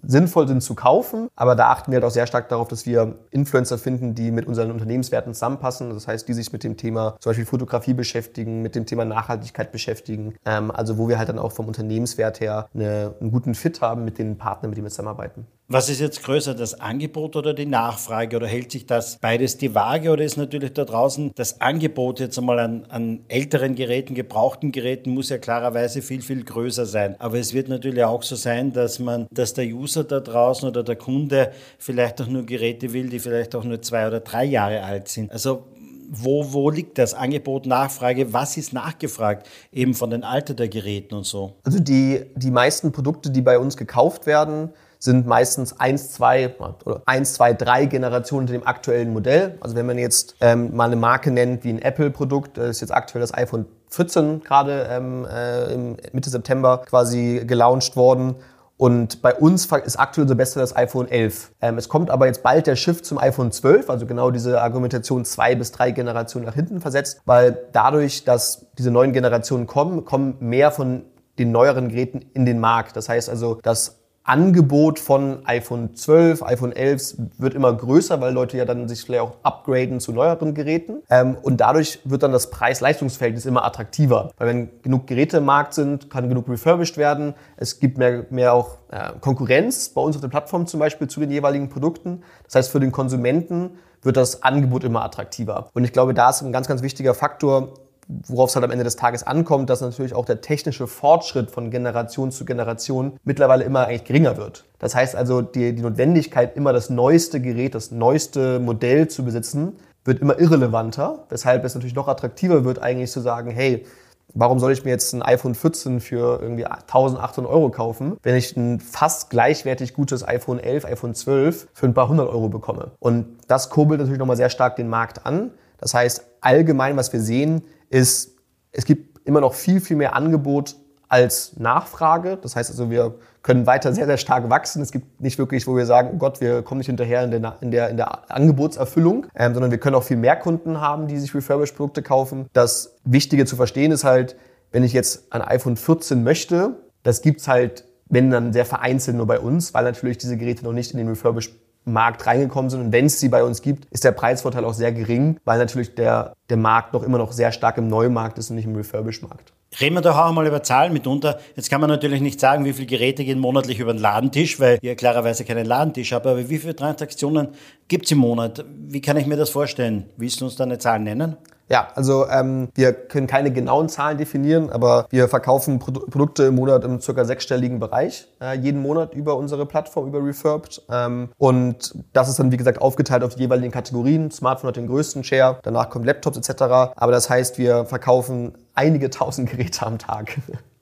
[0.03, 1.29] sinnvoll sind zu kaufen.
[1.35, 4.45] Aber da achten wir halt auch sehr stark darauf, dass wir Influencer finden, die mit
[4.45, 5.89] unseren Unternehmenswerten zusammenpassen.
[5.91, 9.71] Das heißt, die sich mit dem Thema zum Beispiel Fotografie beschäftigen, mit dem Thema Nachhaltigkeit
[9.71, 10.35] beschäftigen.
[10.45, 14.03] Ähm, also wo wir halt dann auch vom Unternehmenswert her eine, einen guten Fit haben
[14.05, 15.45] mit den Partnern, mit denen wir zusammenarbeiten.
[15.73, 18.35] Was ist jetzt größer, das Angebot oder die Nachfrage?
[18.35, 20.09] Oder hält sich das beides die Waage?
[20.09, 25.11] Oder ist natürlich da draußen das Angebot jetzt einmal an, an älteren Geräten, gebrauchten Geräten,
[25.11, 27.15] muss ja klarerweise viel, viel größer sein.
[27.19, 30.83] Aber es wird natürlich auch so sein, dass man, dass der User da draußen oder
[30.83, 34.83] der Kunde vielleicht auch nur Geräte will, die vielleicht auch nur zwei oder drei Jahre
[34.83, 35.31] alt sind.
[35.31, 35.63] Also
[36.09, 38.33] wo, wo liegt das Angebot, Nachfrage?
[38.33, 39.47] Was ist nachgefragt?
[39.71, 41.53] Eben von den Alter der Geräten und so.
[41.63, 47.01] Also die, die meisten Produkte, die bei uns gekauft werden, sind meistens eins, zwei oder
[47.05, 49.57] eins, zwei, drei Generationen unter dem aktuellen Modell.
[49.59, 52.93] Also wenn man jetzt ähm, mal eine Marke nennt wie ein Apple-Produkt, das ist jetzt
[52.93, 55.75] aktuell das iPhone 14 gerade ähm, äh,
[56.13, 58.35] Mitte September quasi gelauncht worden.
[58.77, 61.51] Und bei uns ist aktuell unser Beste das iPhone 11.
[61.61, 65.25] Ähm, es kommt aber jetzt bald der Shift zum iPhone 12, also genau diese Argumentation
[65.25, 70.37] zwei bis drei Generationen nach hinten versetzt, weil dadurch, dass diese neuen Generationen kommen, kommen
[70.39, 71.05] mehr von
[71.37, 72.95] den neueren Geräten in den Markt.
[72.95, 78.55] Das heißt also, dass Angebot von iPhone 12, iPhone 11 wird immer größer, weil Leute
[78.57, 81.01] ja dann sich vielleicht auch upgraden zu neueren Geräten.
[81.09, 84.31] Ähm, und dadurch wird dann das Preis-Leistungsverhältnis immer attraktiver.
[84.37, 87.33] Weil wenn genug Geräte im Markt sind, kann genug refurbished werden.
[87.57, 91.19] Es gibt mehr, mehr auch äh, Konkurrenz bei uns auf der Plattform zum Beispiel zu
[91.19, 92.21] den jeweiligen Produkten.
[92.45, 93.71] Das heißt, für den Konsumenten
[94.03, 95.69] wird das Angebot immer attraktiver.
[95.73, 97.73] Und ich glaube, da ist ein ganz, ganz wichtiger Faktor,
[98.07, 101.71] worauf es halt am Ende des Tages ankommt, dass natürlich auch der technische Fortschritt von
[101.71, 104.65] Generation zu Generation mittlerweile immer eigentlich geringer wird.
[104.79, 109.77] Das heißt also, die, die Notwendigkeit, immer das neueste Gerät, das neueste Modell zu besitzen,
[110.03, 113.85] wird immer irrelevanter, weshalb es natürlich noch attraktiver wird, eigentlich zu sagen, hey,
[114.33, 118.55] Warum soll ich mir jetzt ein iPhone 14 für irgendwie 1800 Euro kaufen, wenn ich
[118.55, 122.91] ein fast gleichwertig gutes iPhone 11, iPhone 12 für ein paar hundert Euro bekomme?
[122.99, 125.51] Und das kurbelt natürlich nochmal sehr stark den Markt an.
[125.81, 128.37] Das heißt, allgemein, was wir sehen, ist,
[128.71, 130.77] es gibt immer noch viel, viel mehr Angebot
[131.09, 132.37] als Nachfrage.
[132.41, 134.81] Das heißt also, wir können weiter sehr, sehr stark wachsen.
[134.81, 137.57] Es gibt nicht wirklich, wo wir sagen, oh Gott, wir kommen nicht hinterher in der,
[137.59, 141.17] in der, in der Angebotserfüllung, ähm, sondern wir können auch viel mehr Kunden haben, die
[141.17, 142.47] sich Refurbished-Produkte kaufen.
[142.53, 144.37] Das Wichtige zu verstehen ist halt,
[144.71, 149.27] wenn ich jetzt ein iPhone 14 möchte, das gibt's halt, wenn dann sehr vereinzelt nur
[149.27, 151.53] bei uns, weil natürlich diese Geräte noch nicht in den Refurbished
[151.85, 152.81] Markt reingekommen sind.
[152.81, 155.95] Und wenn es sie bei uns gibt, ist der Preisvorteil auch sehr gering, weil natürlich
[155.95, 159.53] der, der Markt noch immer noch sehr stark im Neumarkt ist und nicht im Refurbish-Markt.
[159.79, 161.39] Reden wir doch auch mal über Zahlen mitunter.
[161.55, 164.79] Jetzt kann man natürlich nicht sagen, wie viele Geräte gehen monatlich über den Ladentisch, weil
[164.81, 166.27] ihr klarerweise keinen Ladentisch habt.
[166.27, 167.49] Aber wie viele Transaktionen
[167.87, 168.65] gibt es im Monat?
[168.67, 170.09] Wie kann ich mir das vorstellen?
[170.17, 171.37] Willst du uns da eine Zahl nennen?
[171.71, 176.55] Ja, also ähm, wir können keine genauen Zahlen definieren, aber wir verkaufen Pro Produkte im
[176.55, 180.81] Monat im circa sechsstelligen Bereich, äh, jeden Monat über unsere Plattform, über Refurbed.
[180.91, 184.31] Ähm, und das ist dann, wie gesagt, aufgeteilt auf die jeweiligen Kategorien.
[184.31, 186.61] Smartphone hat den größten Share, danach kommen Laptops etc.
[186.61, 190.39] Aber das heißt, wir verkaufen einige tausend Geräte am Tag.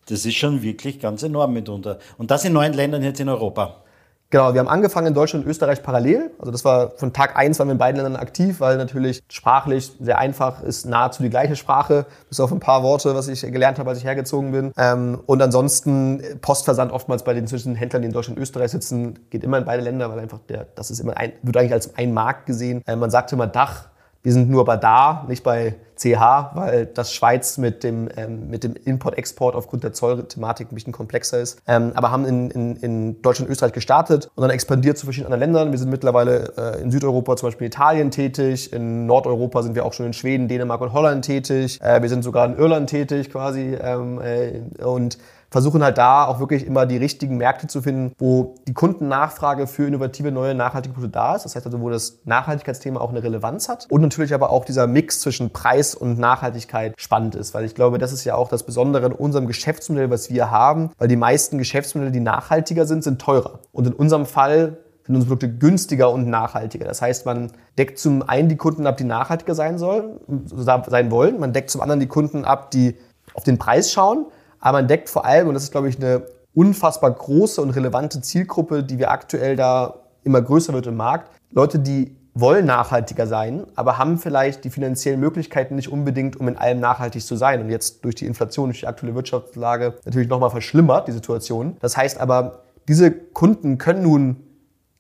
[0.08, 2.00] Das ist schon wirklich ganz enorm mitunter.
[2.18, 3.84] Und das in neun Ländern jetzt in Europa.
[4.32, 6.30] Genau, wir haben angefangen in Deutschland und Österreich parallel.
[6.38, 9.92] Also das war von Tag eins waren wir in beiden Ländern aktiv, weil natürlich sprachlich
[10.00, 13.80] sehr einfach ist, nahezu die gleiche Sprache, bis auf ein paar Worte, was ich gelernt
[13.80, 14.72] habe, als ich hergezogen bin.
[14.78, 19.44] Ähm, und ansonsten Postversand oftmals bei den Zwischenhändlern, die in Deutschland und Österreich sitzen, geht
[19.44, 22.14] immer in beide Länder, weil einfach der, das ist immer ein, wird eigentlich als ein
[22.14, 22.84] Markt gesehen.
[22.86, 23.89] Äh, man sagt immer Dach,
[24.22, 28.64] wir sind nur bei da, nicht bei CH, weil das Schweiz mit dem, ähm, mit
[28.64, 31.62] dem Import-Export aufgrund der Zollthematik ein bisschen komplexer ist.
[31.68, 35.34] Ähm, aber haben in, in, in Deutschland und Österreich gestartet und dann expandiert zu verschiedenen
[35.34, 35.72] anderen Ländern.
[35.72, 39.94] Wir sind mittlerweile äh, in Südeuropa zum Beispiel Italien tätig, in Nordeuropa sind wir auch
[39.94, 41.80] schon in Schweden, Dänemark und Holland tätig.
[41.82, 45.18] Äh, wir sind sogar in Irland tätig quasi ähm, äh, und
[45.52, 49.88] versuchen halt da auch wirklich immer die richtigen Märkte zu finden, wo die Kundennachfrage für
[49.88, 51.46] innovative, neue, nachhaltige Produkte da ist.
[51.46, 54.88] Das heißt also, wo das Nachhaltigkeitsthema auch eine Relevanz hat und natürlich aber auch dieser
[54.88, 58.64] Mix zwischen Preis und Nachhaltigkeit spannend ist, weil ich glaube, das ist ja auch das
[58.64, 63.20] Besondere in unserem Geschäftsmodell, was wir haben, weil die meisten Geschäftsmodelle, die nachhaltiger sind, sind
[63.22, 63.60] teurer.
[63.72, 66.86] Und in unserem Fall sind unsere Produkte günstiger und nachhaltiger.
[66.86, 71.40] Das heißt, man deckt zum einen die Kunden ab, die nachhaltiger sein sollen, sein wollen.
[71.40, 72.96] Man deckt zum anderen die Kunden ab, die
[73.34, 74.28] auf den Preis schauen.
[74.60, 78.22] Aber man deckt vor allem, und das ist, glaube ich, eine unfassbar große und relevante
[78.22, 81.32] Zielgruppe, die wir aktuell da immer größer wird im Markt.
[81.52, 86.58] Leute, die wollen nachhaltiger sein, aber haben vielleicht die finanziellen Möglichkeiten nicht unbedingt, um in
[86.58, 87.62] allem nachhaltig zu sein.
[87.62, 91.78] Und jetzt durch die Inflation, durch die aktuelle Wirtschaftslage natürlich nochmal verschlimmert, die Situation.
[91.82, 94.38] Das heißt aber, diese Kunden können nun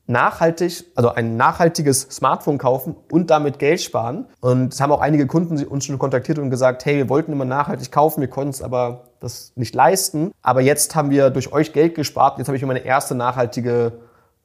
[0.09, 4.25] nachhaltig, also ein nachhaltiges Smartphone kaufen und damit Geld sparen.
[4.41, 7.45] Und es haben auch einige Kunden uns schon kontaktiert und gesagt, hey, wir wollten immer
[7.45, 10.31] nachhaltig kaufen, wir konnten es aber das nicht leisten.
[10.41, 12.37] Aber jetzt haben wir durch euch Geld gespart.
[12.37, 13.93] Jetzt habe ich mir meine erste nachhaltige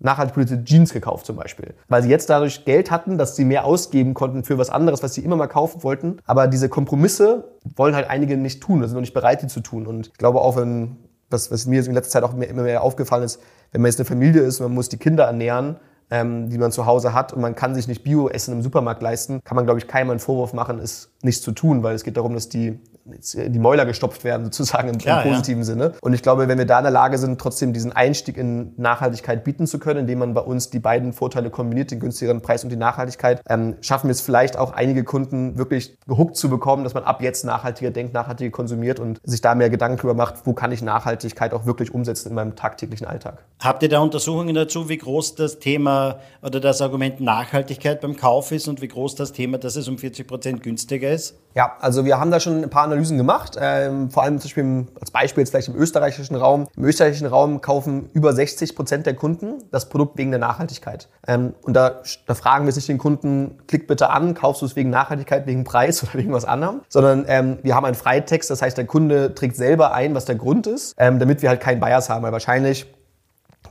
[0.00, 1.74] nachhaltig produzierte Jeans gekauft zum Beispiel.
[1.88, 5.14] Weil sie jetzt dadurch Geld hatten, dass sie mehr ausgeben konnten für was anderes, was
[5.14, 6.18] sie immer mal kaufen wollten.
[6.26, 7.44] Aber diese Kompromisse
[7.76, 9.86] wollen halt einige nicht tun, sind noch nicht bereit, die zu tun.
[9.86, 10.96] Und ich glaube auch, wenn,
[11.30, 13.40] was, was mir in letzter Zeit auch immer mehr aufgefallen ist,
[13.72, 15.76] wenn man jetzt eine Familie ist und man muss die Kinder ernähren,
[16.10, 19.40] ähm, die man zu Hause hat und man kann sich nicht Bio-Essen im Supermarkt leisten,
[19.44, 22.16] kann man, glaube ich, keinem einen Vorwurf machen, es nicht zu tun, weil es geht
[22.16, 25.64] darum, dass die die Mäuler gestopft werden, sozusagen im, Klar, im positiven ja.
[25.64, 25.92] Sinne.
[26.00, 29.44] Und ich glaube, wenn wir da in der Lage sind, trotzdem diesen Einstieg in Nachhaltigkeit
[29.44, 32.70] bieten zu können, indem man bei uns die beiden Vorteile kombiniert, den günstigeren Preis und
[32.70, 36.94] die Nachhaltigkeit, ähm, schaffen wir es vielleicht auch einige Kunden wirklich gehuckt zu bekommen, dass
[36.94, 40.52] man ab jetzt nachhaltiger denkt, nachhaltiger konsumiert und sich da mehr Gedanken darüber macht, wo
[40.52, 43.44] kann ich Nachhaltigkeit auch wirklich umsetzen in meinem tagtäglichen Alltag.
[43.60, 48.52] Habt ihr da Untersuchungen dazu, wie groß das Thema oder das Argument Nachhaltigkeit beim Kauf
[48.52, 51.36] ist und wie groß das Thema, dass es um 40 Prozent günstiger ist?
[51.54, 53.56] Ja, also wir haben da schon ein paar Analysen gemacht.
[53.60, 56.68] Ähm, vor allem zum Beispiel als Beispiel jetzt vielleicht im österreichischen Raum.
[56.76, 61.08] Im österreichischen Raum kaufen über 60 Prozent der Kunden das Produkt wegen der Nachhaltigkeit.
[61.26, 64.76] Ähm, und da, da fragen wir sich den Kunden, klick bitte an, kaufst du es
[64.76, 66.80] wegen Nachhaltigkeit, wegen Preis oder wegen was anderem?
[66.88, 70.36] Sondern ähm, wir haben einen Freitext, das heißt, der Kunde trägt selber ein, was der
[70.36, 72.22] Grund ist, ähm, damit wir halt keinen Bias haben.
[72.22, 72.93] Weil wahrscheinlich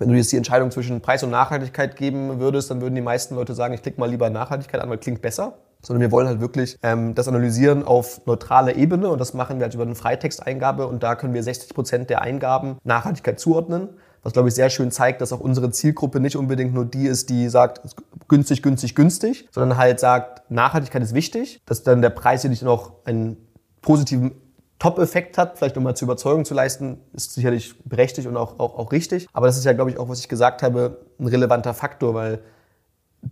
[0.04, 3.36] wenn du jetzt die Entscheidung zwischen Preis und Nachhaltigkeit geben würdest, dann würden die meisten
[3.36, 5.54] Leute sagen, ich klicke mal lieber Nachhaltigkeit an, weil klingt besser
[5.86, 9.66] sondern wir wollen halt wirklich ähm, das analysieren auf neutraler Ebene und das machen wir
[9.66, 13.90] halt über eine Freitexteingabe und da können wir 60 Prozent der Eingaben Nachhaltigkeit zuordnen.
[14.24, 17.30] Was, glaube ich, sehr schön zeigt, dass auch unsere Zielgruppe nicht unbedingt nur die ist,
[17.30, 17.82] die sagt,
[18.30, 22.64] günstig, günstig, günstig, sondern halt sagt, Nachhaltigkeit ist wichtig, dass dann der Preis hier nicht
[22.64, 23.36] noch einen
[23.82, 24.32] positiven
[24.80, 28.78] Top-Effekt hat, vielleicht um mal zur Überzeugung zu leisten, ist sicherlich berechtigt und auch, auch,
[28.78, 29.28] auch richtig.
[29.34, 32.40] Aber das ist ja, glaube ich, auch, was ich gesagt habe, ein relevanter Faktor, weil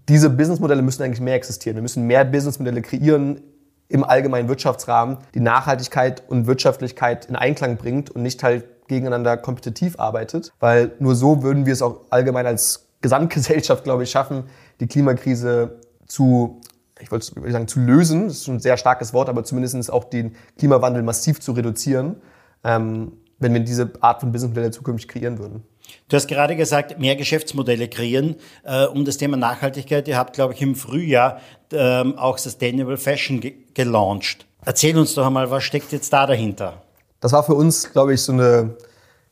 [0.08, 1.76] diese Businessmodelle müssen eigentlich mehr existieren.
[1.76, 3.42] Wir müssen mehr Businessmodelle kreieren
[3.90, 10.00] im allgemeinen Wirtschaftsrahmen, die Nachhaltigkeit und Wirtschaftlichkeit in Einklang bringt und nicht halt gegeneinander kompetitiv
[10.00, 14.46] arbeitet, weil nur so würden wir es auch allgemein als Gesamtgesellschaft, glaube ich, schaffen,
[14.80, 16.62] die Klimakrise zu,
[17.02, 18.28] ich wollte sagen, zu lösen.
[18.28, 22.18] Das ist ein sehr starkes Wort, aber zumindest auch den Klimawandel massiv zu reduzieren,
[22.64, 25.64] ähm, wenn wir diese Art von Businessmodelle zukünftig kreieren würden.
[26.08, 30.08] Du hast gerade gesagt, mehr Geschäftsmodelle kreieren äh, um das Thema Nachhaltigkeit.
[30.08, 34.46] Ihr habt, glaube ich, im Frühjahr ähm, auch Sustainable Fashion ge gelauncht.
[34.66, 36.82] Erzähl uns doch einmal, was steckt jetzt da dahinter?
[37.20, 38.76] Das war für uns, glaube ich, so eine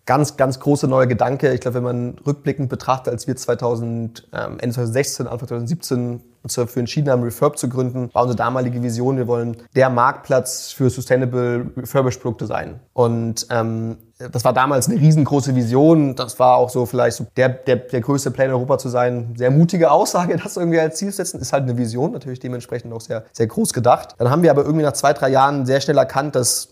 [0.10, 1.54] ganz, ganz große neue Gedanke.
[1.54, 6.56] Ich glaube, wenn man rückblickend betrachtet, als wir 2000, ähm, Ende 2016, Anfang 2017 uns
[6.56, 10.90] dafür entschieden haben, Refurb zu gründen, war unsere damalige Vision, wir wollen der Marktplatz für
[10.90, 12.80] Sustainable Refurbished Produkte sein.
[12.94, 16.16] Und ähm, das war damals eine riesengroße Vision.
[16.16, 19.36] Das war auch so vielleicht so der, der, der größte Player in Europa zu sein.
[19.38, 21.40] Sehr mutige Aussage, das irgendwie als Ziel setzen.
[21.40, 24.16] Ist halt eine Vision, natürlich dementsprechend auch sehr, sehr groß gedacht.
[24.18, 26.70] Dann haben wir aber irgendwie nach zwei, drei Jahren sehr schnell erkannt, dass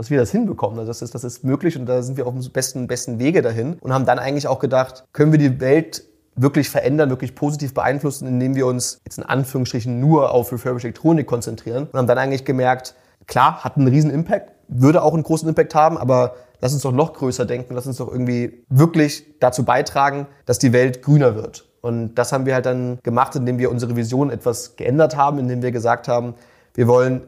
[0.00, 0.78] dass wir das hinbekommen.
[0.78, 3.42] Also das ist, das ist möglich und da sind wir auf dem besten, besten Wege
[3.42, 6.04] dahin und haben dann eigentlich auch gedacht, können wir die Welt
[6.36, 11.26] wirklich verändern, wirklich positiv beeinflussen, indem wir uns jetzt in Anführungsstrichen nur auf Refurbished Elektronik
[11.26, 12.94] konzentrieren und haben dann eigentlich gemerkt,
[13.26, 16.92] klar, hat einen riesen Impact, würde auch einen großen Impact haben, aber lass uns doch
[16.92, 21.68] noch größer denken, lass uns doch irgendwie wirklich dazu beitragen, dass die Welt grüner wird.
[21.82, 25.60] Und das haben wir halt dann gemacht, indem wir unsere Vision etwas geändert haben, indem
[25.60, 26.36] wir gesagt haben,
[26.72, 27.22] wir wollen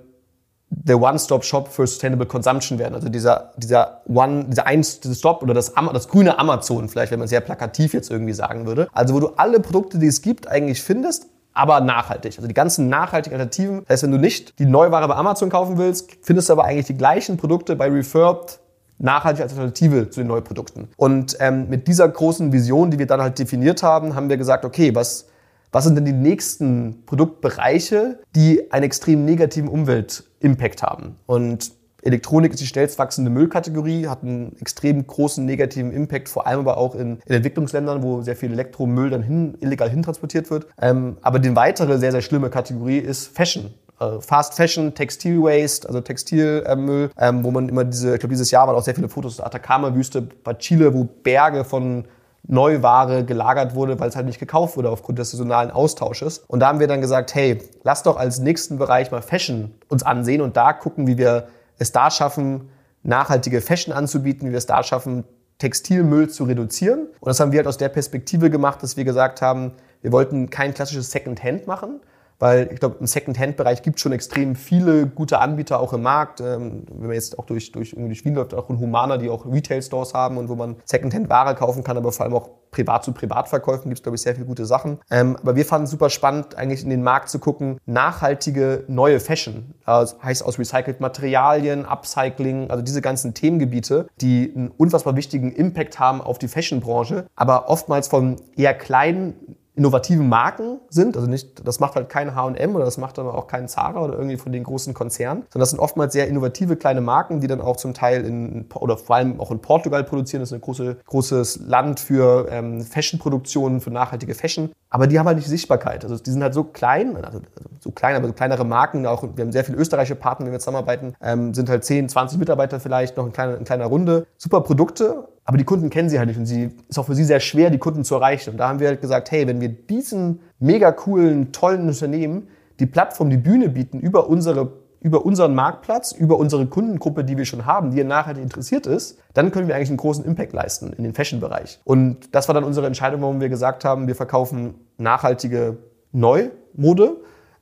[0.75, 2.95] der One-Stop-Shop für Sustainable Consumption werden.
[2.95, 7.41] Also dieser, dieser One, dieser Ein-Stop oder das, das grüne Amazon vielleicht, wenn man sehr
[7.41, 8.89] plakativ jetzt irgendwie sagen würde.
[8.93, 12.35] Also wo du alle Produkte, die es gibt, eigentlich findest, aber nachhaltig.
[12.37, 13.81] Also die ganzen nachhaltigen Alternativen.
[13.81, 16.87] Das heißt, wenn du nicht die Neuware bei Amazon kaufen willst, findest du aber eigentlich
[16.87, 18.59] die gleichen Produkte bei Refurbed
[18.99, 20.89] nachhaltig als Alternative zu den neuen Produkten.
[20.97, 24.65] Und ähm, mit dieser großen Vision, die wir dann halt definiert haben, haben wir gesagt,
[24.65, 25.27] okay, was,
[25.73, 31.17] was sind denn die nächsten Produktbereiche, die einen extrem negativen Umweltimpact haben?
[31.27, 36.61] Und Elektronik ist die schnellst wachsende Müllkategorie, hat einen extrem großen negativen Impact, vor allem
[36.61, 40.67] aber auch in, in Entwicklungsländern, wo sehr viel Elektromüll dann hin, illegal hintransportiert wird.
[40.81, 43.73] Ähm, aber die weitere sehr, sehr schlimme Kategorie ist Fashion.
[44.01, 48.51] Äh, Fast Fashion, Textil Waste, also Textilmüll, ähm, wo man immer diese, ich glaube, dieses
[48.51, 52.05] Jahr waren auch sehr viele Fotos der Atacama-Wüste bei Chile, wo Berge von
[52.45, 56.39] Neuware gelagert wurde, weil es halt nicht gekauft wurde aufgrund des saisonalen Austausches.
[56.49, 60.03] Und da haben wir dann gesagt, hey, lass doch als nächsten Bereich mal Fashion uns
[60.03, 62.69] ansehen und da gucken, wie wir es da schaffen,
[63.03, 65.25] nachhaltige Fashion anzubieten, wie wir es da schaffen,
[65.59, 67.07] Textilmüll zu reduzieren.
[67.21, 70.51] Und das haben wir halt aus der Perspektive gemacht, dass wir gesagt haben, wir wollten
[70.51, 72.01] kein klassisches Second-Hand machen,
[72.43, 76.41] weil ich glaube, im Second-Hand-Bereich gibt es schon extrem viele gute Anbieter auch im Markt.
[76.41, 79.47] Ähm, wenn man jetzt auch durch, durch, durch Wien läuft, auch in Humana, die auch
[79.47, 83.91] Retail-Stores haben und wo man Second-Hand-Ware kaufen kann, aber vor allem auch privat zu Privatverkäufen
[83.91, 84.99] gibt es, glaube ich, sehr viele gute Sachen.
[85.09, 89.21] Ähm, aber wir fanden es super spannend, eigentlich in den Markt zu gucken, nachhaltige neue
[89.21, 89.75] Fashion.
[89.87, 96.01] Das heißt aus recycelt Materialien, Upcycling, also diese ganzen Themengebiete, die einen unfassbar wichtigen Impact
[96.01, 99.35] haben auf die Fashion-Branche, aber oftmals von eher kleinen
[99.75, 101.17] innovativen Marken sind.
[101.17, 104.15] Also nicht, das macht halt kein H&M oder das macht aber auch kein Zara oder
[104.15, 107.61] irgendwie von den großen Konzernen, sondern das sind oftmals sehr innovative kleine Marken, die dann
[107.61, 110.41] auch zum Teil in, oder vor allem auch in Portugal produzieren.
[110.41, 114.73] Das ist ein große, großes Land für ähm, Fashion-Produktionen, für nachhaltige Fashion.
[114.93, 116.05] Aber die haben halt nicht Sichtbarkeit.
[116.05, 117.41] Also die sind halt so klein, also
[117.81, 119.07] so klein, aber so kleinere Marken.
[119.07, 122.39] Auch, wir haben sehr viele österreichische Partner, mit wir zusammenarbeiten, ähm, sind halt 10, 20
[122.39, 124.27] Mitarbeiter vielleicht, noch in kleiner, in kleiner Runde.
[124.37, 127.25] Super Produkte, aber die Kunden kennen sie halt nicht und sie ist auch für sie
[127.25, 128.51] sehr schwer, die Kunden zu erreichen.
[128.51, 132.87] Und da haben wir halt gesagt, hey, wenn wir diesen mega coolen, tollen Unternehmen die
[132.87, 134.71] Plattform, die Bühne bieten über unsere
[135.03, 139.51] über unseren Marktplatz, über unsere Kundengruppe, die wir schon haben, die nachhaltig interessiert ist, dann
[139.51, 141.81] können wir eigentlich einen großen Impact leisten in den Fashion-Bereich.
[141.85, 145.79] Und das war dann unsere Entscheidung, warum wir gesagt haben, wir verkaufen nachhaltige
[146.13, 147.17] Neumode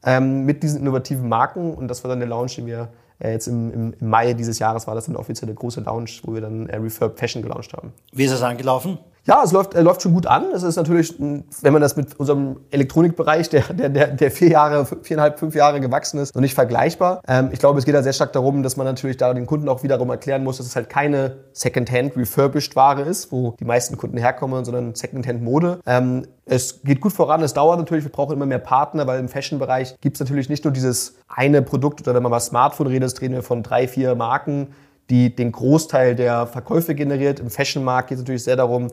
[0.05, 1.72] ähm, mit diesen innovativen Marken.
[1.72, 4.87] Und das war dann der Launch, den wir äh, jetzt im, im, Mai dieses Jahres
[4.87, 7.94] war das dann der große Launch, wo wir dann äh, Refurb Fashion gelauncht haben.
[8.12, 8.98] Wie ist es angelaufen?
[9.31, 10.47] Ja, es läuft, äh, läuft schon gut an.
[10.53, 15.38] Es ist natürlich, wenn man das mit unserem Elektronikbereich, der, der, der, vier Jahre, viereinhalb,
[15.38, 17.23] fünf Jahre gewachsen ist, noch nicht vergleichbar.
[17.29, 19.69] Ähm, ich glaube, es geht da sehr stark darum, dass man natürlich da den Kunden
[19.69, 23.97] auch wiederum erklären muss, dass es halt keine Secondhand refurbished Ware ist, wo die meisten
[23.97, 25.79] Kunden herkommen, sondern Secondhand Mode.
[25.87, 29.29] Ähm, es geht gut voran, es dauert natürlich, wir brauchen immer mehr Partner, weil im
[29.29, 33.21] Fashion-Bereich gibt es natürlich nicht nur dieses eine Produkt oder wenn man mal Smartphone redet,
[33.21, 34.75] reden wir von drei, vier Marken,
[35.09, 37.38] die den Großteil der Verkäufe generiert.
[37.38, 38.88] Im Fashion-Markt geht es natürlich sehr darum,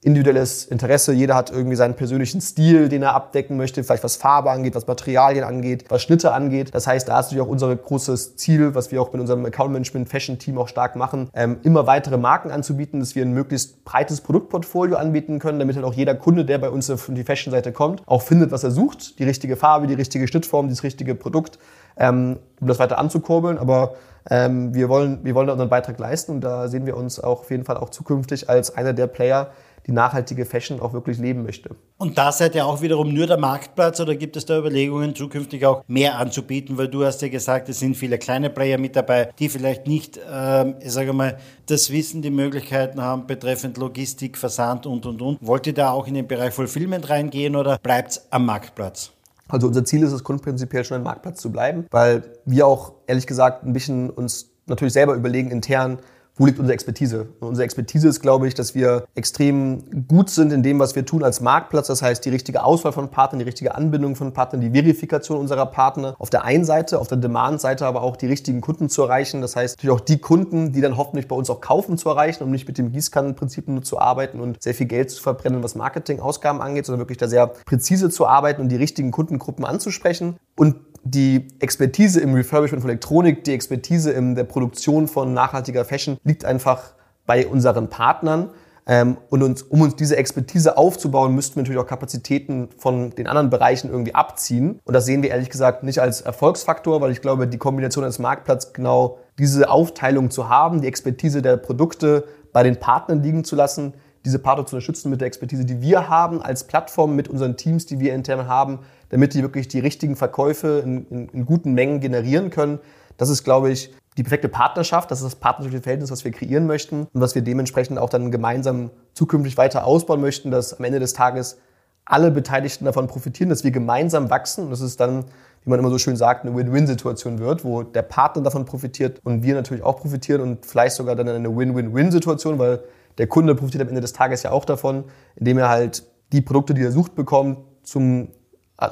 [0.00, 1.12] individuelles Interesse.
[1.12, 4.86] Jeder hat irgendwie seinen persönlichen Stil, den er abdecken möchte, vielleicht was Farbe angeht, was
[4.86, 6.72] Materialien angeht, was Schnitte angeht.
[6.72, 9.72] Das heißt, da ist natürlich auch unser großes Ziel, was wir auch mit unserem Account
[9.72, 13.84] Management Fashion Team auch stark machen, ähm, immer weitere Marken anzubieten, dass wir ein möglichst
[13.84, 17.72] breites Produktportfolio anbieten können, damit halt auch jeder Kunde, der bei uns auf die Fashion-Seite
[17.72, 19.18] kommt, auch findet, was er sucht.
[19.18, 21.58] Die richtige Farbe, die richtige Schnittform, das richtige Produkt,
[21.96, 23.58] ähm, um das weiter anzukurbeln.
[23.58, 23.94] Aber
[24.30, 27.40] ähm, wir wollen, wir wollen da unseren Beitrag leisten und da sehen wir uns auch
[27.40, 29.50] auf jeden Fall auch zukünftig als einer der Player,
[29.88, 31.70] die nachhaltige Fashion auch wirklich leben möchte.
[31.96, 35.64] Und da seid ihr auch wiederum nur der Marktplatz oder gibt es da Überlegungen, zukünftig
[35.64, 36.76] auch mehr anzubieten?
[36.76, 40.18] Weil du hast ja gesagt, es sind viele kleine Player mit dabei, die vielleicht nicht,
[40.18, 45.38] äh, ich sage mal, das Wissen, die Möglichkeiten haben betreffend Logistik, Versand und, und, und.
[45.40, 49.12] Wollt ihr da auch in den Bereich Fulfillment reingehen oder bleibt es am Marktplatz?
[49.48, 53.26] Also unser Ziel ist es grundprinzipiell schon ein Marktplatz zu bleiben, weil wir auch ehrlich
[53.26, 55.98] gesagt ein bisschen uns natürlich selber überlegen intern,
[56.38, 57.28] wo liegt unsere Expertise?
[57.40, 61.04] Und unsere Expertise ist, glaube ich, dass wir extrem gut sind in dem, was wir
[61.04, 61.88] tun als Marktplatz.
[61.88, 65.66] Das heißt, die richtige Auswahl von Partnern, die richtige Anbindung von Partnern, die Verifikation unserer
[65.66, 66.14] Partner.
[66.18, 69.40] Auf der einen Seite, auf der Demand-Seite aber auch die richtigen Kunden zu erreichen.
[69.40, 72.44] Das heißt, natürlich auch die Kunden, die dann hoffentlich bei uns auch kaufen, zu erreichen,
[72.44, 75.74] um nicht mit dem Gießkannenprinzip nur zu arbeiten und sehr viel Geld zu verbrennen, was
[75.74, 80.36] Marketingausgaben angeht, sondern wirklich da sehr präzise zu arbeiten und die richtigen Kundengruppen anzusprechen.
[80.56, 86.18] Und die Expertise im Refurbishment von Elektronik, die Expertise in der Produktion von nachhaltiger Fashion
[86.24, 86.92] liegt einfach
[87.26, 88.50] bei unseren Partnern.
[88.90, 93.26] Ähm, und uns, um uns diese Expertise aufzubauen, müssten wir natürlich auch Kapazitäten von den
[93.26, 94.80] anderen Bereichen irgendwie abziehen.
[94.84, 98.18] Und das sehen wir ehrlich gesagt nicht als Erfolgsfaktor, weil ich glaube, die Kombination als
[98.18, 103.56] Marktplatz genau diese Aufteilung zu haben, die Expertise der Produkte bei den Partnern liegen zu
[103.56, 103.92] lassen,
[104.24, 107.84] diese Partner zu unterstützen mit der Expertise, die wir haben als Plattform, mit unseren Teams,
[107.84, 112.00] die wir intern haben, damit die wirklich die richtigen Verkäufe in, in, in guten Mengen
[112.00, 112.78] generieren können.
[113.16, 116.66] Das ist, glaube ich, die perfekte Partnerschaft, das ist das partnerschaftliche Verhältnis, was wir kreieren
[116.66, 120.98] möchten und was wir dementsprechend auch dann gemeinsam zukünftig weiter ausbauen möchten, dass am Ende
[120.98, 121.58] des Tages
[122.04, 125.26] alle Beteiligten davon profitieren, dass wir gemeinsam wachsen und dass es dann,
[125.62, 129.42] wie man immer so schön sagt, eine Win-Win-Situation wird, wo der Partner davon profitiert und
[129.42, 132.82] wir natürlich auch profitieren und vielleicht sogar dann eine Win-Win-Win-Situation, weil
[133.18, 135.04] der Kunde profitiert am Ende des Tages ja auch davon,
[135.36, 138.28] indem er halt die Produkte, die er sucht, bekommt, zum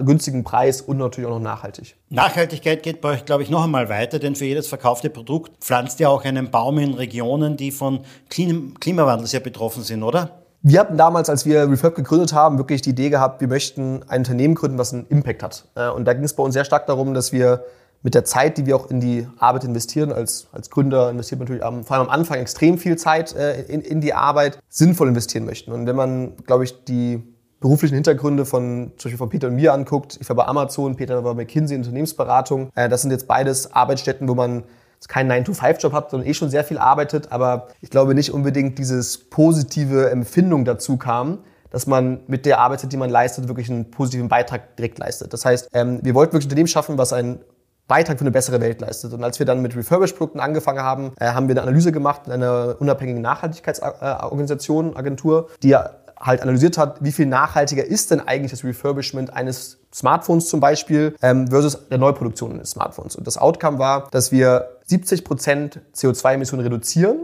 [0.04, 1.96] günstigen Preis und natürlich auch noch nachhaltig.
[2.10, 6.00] Nachhaltigkeit geht bei euch, glaube ich, noch einmal weiter, denn für jedes verkaufte Produkt pflanzt
[6.00, 10.42] ihr auch einen Baum in Regionen, die von Klimawandel sehr betroffen sind, oder?
[10.62, 14.22] Wir hatten damals, als wir Refurb gegründet haben, wirklich die Idee gehabt, wir möchten ein
[14.22, 15.68] Unternehmen gründen, was einen Impact hat.
[15.76, 17.64] Äh, und da ging es bei uns sehr stark darum, dass wir
[18.02, 21.46] mit der Zeit, die wir auch in die Arbeit investieren, als, als Gründer investiert man
[21.46, 25.08] natürlich am, vor allem am Anfang extrem viel Zeit äh, in, in die Arbeit, sinnvoll
[25.08, 25.70] investieren möchten.
[25.70, 27.22] Und wenn man, glaube ich, die
[27.60, 31.24] beruflichen Hintergründe von, zum Beispiel von Peter und mir anguckt, ich war bei Amazon, Peter
[31.24, 34.64] war bei McKinsey Unternehmensberatung, äh, das sind jetzt beides Arbeitsstätten, wo man
[35.08, 39.18] keinen 9-to-5-Job hat, sondern eh schon sehr viel arbeitet, aber ich glaube nicht unbedingt dieses
[39.18, 41.38] positive Empfindung dazu kam,
[41.70, 45.32] dass man mit der Arbeit, die man leistet, wirklich einen positiven Beitrag direkt leistet.
[45.32, 47.40] Das heißt, ähm, wir wollten wirklich ein Unternehmen schaffen, was einen
[47.88, 49.12] Beitrag für eine bessere Welt leistet.
[49.12, 52.32] Und als wir dann mit Refurbished-Produkten angefangen haben, äh, haben wir eine Analyse gemacht in
[52.32, 55.76] einer unabhängigen Nachhaltigkeitsorganisation, Agentur, die
[56.18, 61.14] halt analysiert hat, wie viel nachhaltiger ist denn eigentlich das Refurbishment eines Smartphones zum Beispiel
[61.22, 63.16] ähm, versus der Neuproduktion eines Smartphones.
[63.16, 67.18] Und das Outcome war, dass wir 70 Prozent CO2-Emissionen reduzieren,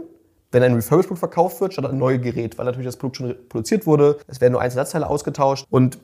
[0.51, 3.87] wenn ein Refurbished-Produkt verkauft wird, statt ein neues Gerät, weil natürlich das Produkt schon produziert
[3.87, 5.65] wurde, es werden nur Einzelnetzteile ausgetauscht.
[5.71, 5.97] Und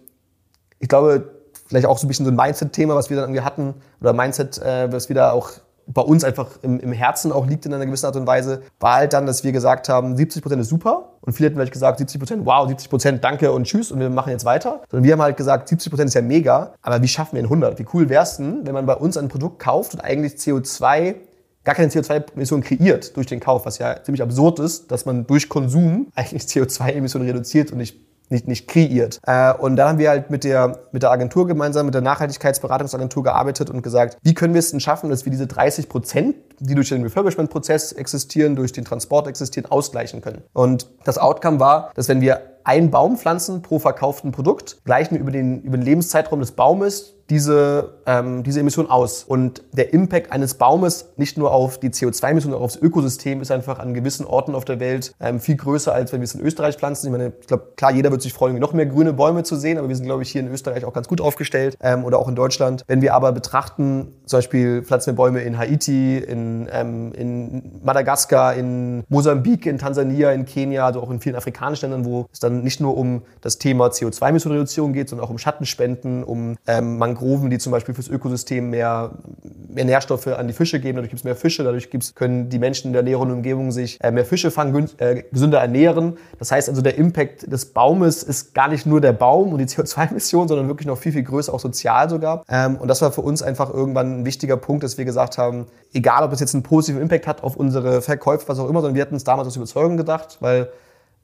[0.80, 1.30] ich glaube,
[1.68, 4.58] vielleicht auch so ein bisschen so ein Mindset-Thema, was wir dann irgendwie hatten, oder Mindset,
[4.58, 5.52] äh, was wir da auch
[5.94, 8.96] bei uns einfach im, im, Herzen auch liegt in einer gewissen Art und Weise, war
[8.96, 11.14] halt dann, dass wir gesagt haben, 70 Prozent ist super.
[11.22, 14.10] Und viele hätten vielleicht gesagt, 70 Prozent, wow, 70 Prozent, danke und tschüss und wir
[14.10, 14.82] machen jetzt weiter.
[14.90, 17.46] Sondern wir haben halt gesagt, 70 Prozent ist ja mega, aber wie schaffen wir in
[17.48, 17.80] 100?
[17.80, 21.16] Wie cool wäre es denn, wenn man bei uns ein Produkt kauft und eigentlich CO2
[21.64, 25.50] gar keine CO2-Emissionen kreiert durch den Kauf, was ja ziemlich absurd ist, dass man durch
[25.50, 27.98] Konsum eigentlich CO2-Emissionen reduziert und nicht
[28.32, 29.20] nicht, nicht kreiert.
[29.26, 33.24] Äh, und da haben wir halt mit der, mit der Agentur gemeinsam, mit der Nachhaltigkeitsberatungsagentur
[33.24, 36.76] gearbeitet und gesagt, wie können wir es denn schaffen, dass wir diese 30 Prozent, die
[36.76, 40.44] durch den Refurbishment-Prozess existieren, durch den Transport existieren, ausgleichen können.
[40.54, 45.22] Und das Outcome war, dass wenn wir einen Baum pflanzen pro verkauften Produkt, gleichen wir
[45.22, 49.24] über den, über den Lebenszeitraum des Baumes diese, ähm, diese Emission aus.
[49.24, 53.80] Und der Impact eines Baumes nicht nur auf die CO2-Emissionen, auch aufs Ökosystem ist einfach
[53.80, 56.78] an gewissen Orten auf der Welt ähm, viel größer, als wenn wir es in Österreich
[56.78, 57.08] pflanzen.
[57.08, 59.78] Ich meine, ich glaube, klar, jeder wird sich freuen, noch mehr grüne Bäume zu sehen,
[59.78, 62.28] aber wir sind, glaube ich, hier in Österreich auch ganz gut aufgestellt ähm, oder auch
[62.28, 62.84] in Deutschland.
[62.88, 68.56] Wenn wir aber betrachten, zum Beispiel pflanzen wir Bäume in Haiti, in, ähm, in Madagaskar,
[68.56, 72.64] in Mosambik, in Tansania, in Kenia, also auch in vielen afrikanischen Ländern, wo es dann
[72.64, 77.58] nicht nur um das Thema CO2-Emissionenreduzierung geht, sondern auch um Schattenspenden, um ähm, Mangroven, die
[77.58, 79.12] zum Beispiel fürs Ökosystem mehr,
[79.68, 80.96] mehr Nährstoffe an die Fische geben.
[80.96, 84.02] Dadurch gibt es mehr Fische, dadurch gibt's, können die Menschen in der näheren Umgebung sich
[84.02, 86.18] äh, mehr Fische fangen, äh, gesünder ernähren.
[86.38, 89.66] Das heißt also, der Impact des Baumes ist gar nicht nur der Baum und die
[89.66, 92.44] CO2-Emissionen, sondern wirklich noch viel, viel größer, auch sozial sogar.
[92.50, 95.66] Ähm, und das war für uns einfach irgendwann ein wichtiger Punkt, dass wir gesagt haben,
[95.94, 98.96] egal ob es jetzt einen positiven Impact hat auf unsere Verkäufe, was auch immer, sondern
[98.96, 100.70] wir hatten es damals aus Überzeugung gedacht, weil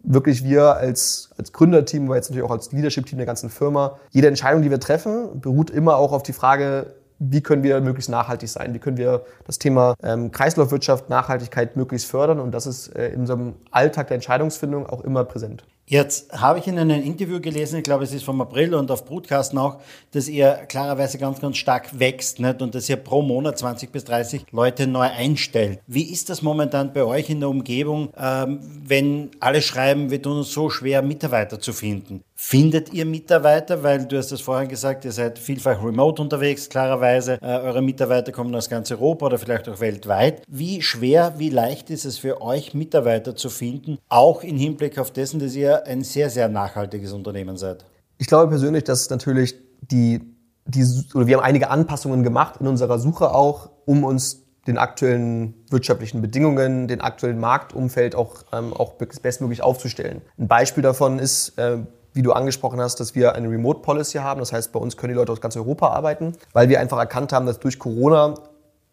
[0.04, 4.28] wirklich wir als, als Gründerteam, aber jetzt natürlich auch als Leadership-Team der ganzen Firma, jede
[4.28, 8.50] Entscheidung, die wir treffen, beruht immer auch auf die Frage, wie können wir möglichst nachhaltig
[8.50, 8.74] sein?
[8.74, 12.40] Wie können wir das Thema ähm, Kreislaufwirtschaft, Nachhaltigkeit möglichst fördern?
[12.40, 15.66] Und das ist äh, in unserem Alltag der Entscheidungsfindung auch immer präsent.
[15.88, 19.06] Jetzt habe ich in einem Interview gelesen, ich glaube, es ist vom April und auf
[19.06, 19.78] Broadcasten auch,
[20.14, 22.64] dass ihr klarerweise ganz, ganz stark wächst nicht?
[22.64, 25.80] und dass ihr pro Monat 20 bis 30 Leute neu einstellt.
[25.86, 30.38] Wie ist das momentan bei euch in der Umgebung, ähm, wenn alle schreiben, wir tun
[30.38, 32.24] uns so schwer, Mitarbeiter zu finden?
[32.38, 33.82] Findet ihr Mitarbeiter?
[33.82, 37.38] Weil du hast das vorhin gesagt, ihr seid vielfach remote unterwegs, klarerweise.
[37.42, 40.42] Äh, eure Mitarbeiter kommen aus ganz Europa oder vielleicht auch weltweit.
[40.48, 45.12] Wie schwer, wie leicht ist es für euch, Mitarbeiter zu finden, auch im Hinblick auf
[45.12, 47.86] dessen, dass ihr ein sehr, sehr nachhaltiges Unternehmen seid?
[48.18, 50.22] Ich glaube persönlich, dass natürlich die,
[50.66, 55.54] die oder wir haben einige Anpassungen gemacht in unserer Suche auch, um uns den aktuellen
[55.70, 60.22] wirtschaftlichen Bedingungen, den aktuellen Marktumfeld auch, ähm, auch bestmöglich aufzustellen.
[60.40, 61.78] Ein Beispiel davon ist, äh,
[62.14, 64.40] wie du angesprochen hast, dass wir eine Remote Policy haben.
[64.40, 67.34] Das heißt, bei uns können die Leute aus ganz Europa arbeiten, weil wir einfach erkannt
[67.34, 68.36] haben, dass durch Corona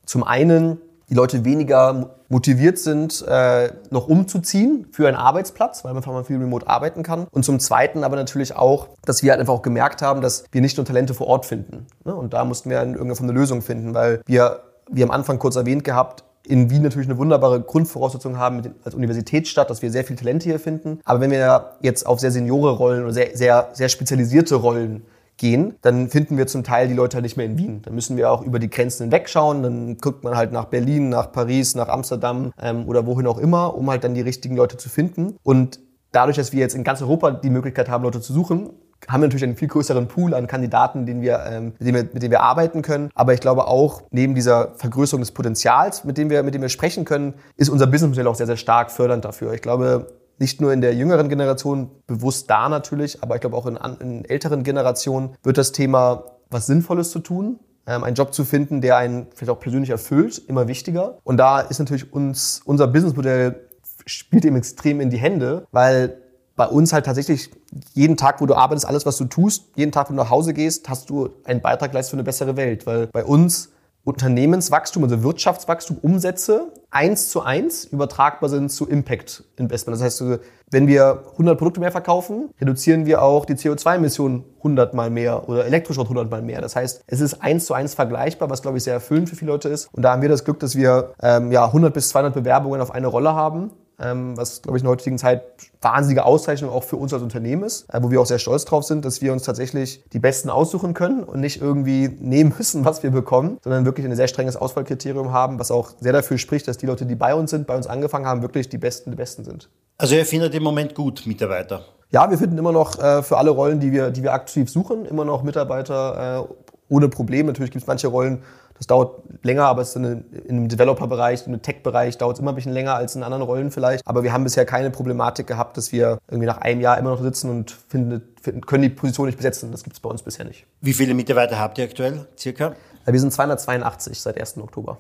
[0.05, 0.79] zum einen
[1.09, 6.25] die Leute weniger motiviert sind, äh, noch umzuziehen für einen Arbeitsplatz, weil man einfach mal
[6.25, 7.27] viel remote arbeiten kann.
[7.31, 10.61] Und zum Zweiten aber natürlich auch, dass wir halt einfach auch gemerkt haben, dass wir
[10.61, 11.87] nicht nur Talente vor Ort finden.
[12.05, 12.15] Ne?
[12.15, 15.39] Und da mussten wir in irgendeiner Form eine Lösung finden, weil wir, wie am Anfang
[15.39, 20.05] kurz erwähnt gehabt, in Wien natürlich eine wunderbare Grundvoraussetzung haben als Universitätsstadt, dass wir sehr
[20.05, 21.01] viel Talente hier finden.
[21.05, 25.05] Aber wenn wir jetzt auf sehr seniore Rollen oder sehr, sehr, sehr spezialisierte Rollen
[25.43, 27.83] gehen, dann finden wir zum Teil die Leute halt nicht mehr in Wien.
[27.83, 29.65] Dann müssen wir auch über die Grenzen hinwegschauen.
[29.65, 33.75] Dann guckt man halt nach Berlin, nach Paris, nach Amsterdam ähm, oder wohin auch immer,
[33.75, 35.37] um halt dann die richtigen Leute zu finden.
[35.43, 35.81] Und
[36.13, 38.71] dadurch, dass wir jetzt in ganz Europa die Möglichkeit haben, Leute zu suchen,
[39.09, 42.05] haben wir natürlich einen viel größeren Pool an Kandidaten, den wir, ähm, mit, dem wir,
[42.05, 43.11] mit dem wir arbeiten können.
[43.17, 46.69] Aber ich glaube auch, neben dieser Vergrößerung des Potenzials, mit dem wir, mit dem wir
[46.69, 49.53] sprechen können, ist unser Businessmodell auch sehr, sehr stark fördernd dafür.
[49.55, 50.07] Ich glaube,
[50.43, 54.25] nicht nur in der jüngeren Generation, bewusst da natürlich, aber ich glaube auch in, in
[54.25, 58.97] älteren Generationen wird das Thema, was Sinnvolles zu tun, ähm, einen Job zu finden, der
[58.97, 61.19] einen vielleicht auch persönlich erfüllt, immer wichtiger.
[61.23, 63.69] Und da ist natürlich uns, unser Businessmodell
[64.05, 66.19] spielt ihm extrem in die Hände, weil
[66.57, 67.51] bei uns halt tatsächlich
[67.95, 70.53] jeden Tag, wo du arbeitest, alles, was du tust, jeden Tag, wenn du nach Hause
[70.53, 72.85] gehst, hast du einen Beitrag leistet für eine bessere Welt.
[72.85, 73.71] Weil bei uns
[74.05, 79.99] Unternehmenswachstum, also Wirtschaftswachstum, Umsätze eins zu eins übertragbar sind zu Impact Investment.
[79.99, 80.25] Das heißt,
[80.71, 85.67] wenn wir 100 Produkte mehr verkaufen, reduzieren wir auch die CO2-Emissionen 100 mal mehr oder
[85.67, 86.61] Elektroschrott 100 mal mehr.
[86.61, 89.53] Das heißt, es ist eins zu eins vergleichbar, was glaube ich sehr erfüllend für viele
[89.53, 89.89] Leute ist.
[89.93, 92.91] Und da haben wir das Glück, dass wir ähm, ja 100 bis 200 Bewerbungen auf
[92.91, 95.43] eine Rolle haben was, glaube ich, in der heutigen Zeit
[95.81, 98.85] wahnsinnige Auszeichnung auch für uns als Unternehmen ist, äh, wo wir auch sehr stolz drauf
[98.85, 103.03] sind, dass wir uns tatsächlich die Besten aussuchen können und nicht irgendwie nehmen müssen, was
[103.03, 106.79] wir bekommen, sondern wirklich ein sehr strenges Auswahlkriterium haben, was auch sehr dafür spricht, dass
[106.79, 109.45] die Leute, die bei uns sind, bei uns angefangen haben, wirklich die Besten, die Besten
[109.45, 109.69] sind.
[109.99, 111.85] Also ihr findet im Moment gut Mitarbeiter?
[112.11, 115.07] Ja, wir finden immer noch äh, für alle Rollen, die wir, die wir aktiv suchen,
[115.07, 116.55] immer noch Mitarbeiter äh,
[116.89, 117.49] ohne Probleme.
[117.49, 118.43] Natürlich gibt es manche Rollen,
[118.77, 122.53] das dauert länger, aber es ist in, einem Developer-Bereich, in einem Tech-Bereich dauert es immer
[122.53, 124.07] ein bisschen länger als in anderen Rollen vielleicht.
[124.07, 127.23] Aber wir haben bisher keine Problematik gehabt, dass wir irgendwie nach einem Jahr immer noch
[127.23, 129.71] sitzen und finden, finden, können die Position nicht besetzen.
[129.71, 130.67] Das gibt es bei uns bisher nicht.
[130.81, 132.75] Wie viele Mitarbeiter habt ihr aktuell, circa?
[133.05, 134.59] Wir sind 282 seit 1.
[134.59, 134.99] Oktober.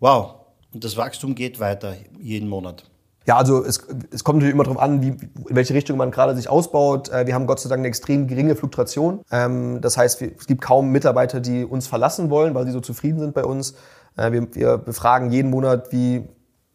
[0.00, 0.34] Wow.
[0.74, 2.84] Und das Wachstum geht weiter jeden Monat.
[3.26, 6.34] Ja, also es, es kommt natürlich immer darauf an, wie, in welche Richtung man gerade
[6.34, 7.08] sich ausbaut.
[7.08, 9.20] Äh, wir haben Gott sei Dank eine extrem geringe Fluktuation.
[9.30, 13.20] Ähm, das heißt, es gibt kaum Mitarbeiter, die uns verlassen wollen, weil sie so zufrieden
[13.20, 13.74] sind bei uns.
[14.16, 16.24] Äh, wir, wir befragen jeden Monat, wie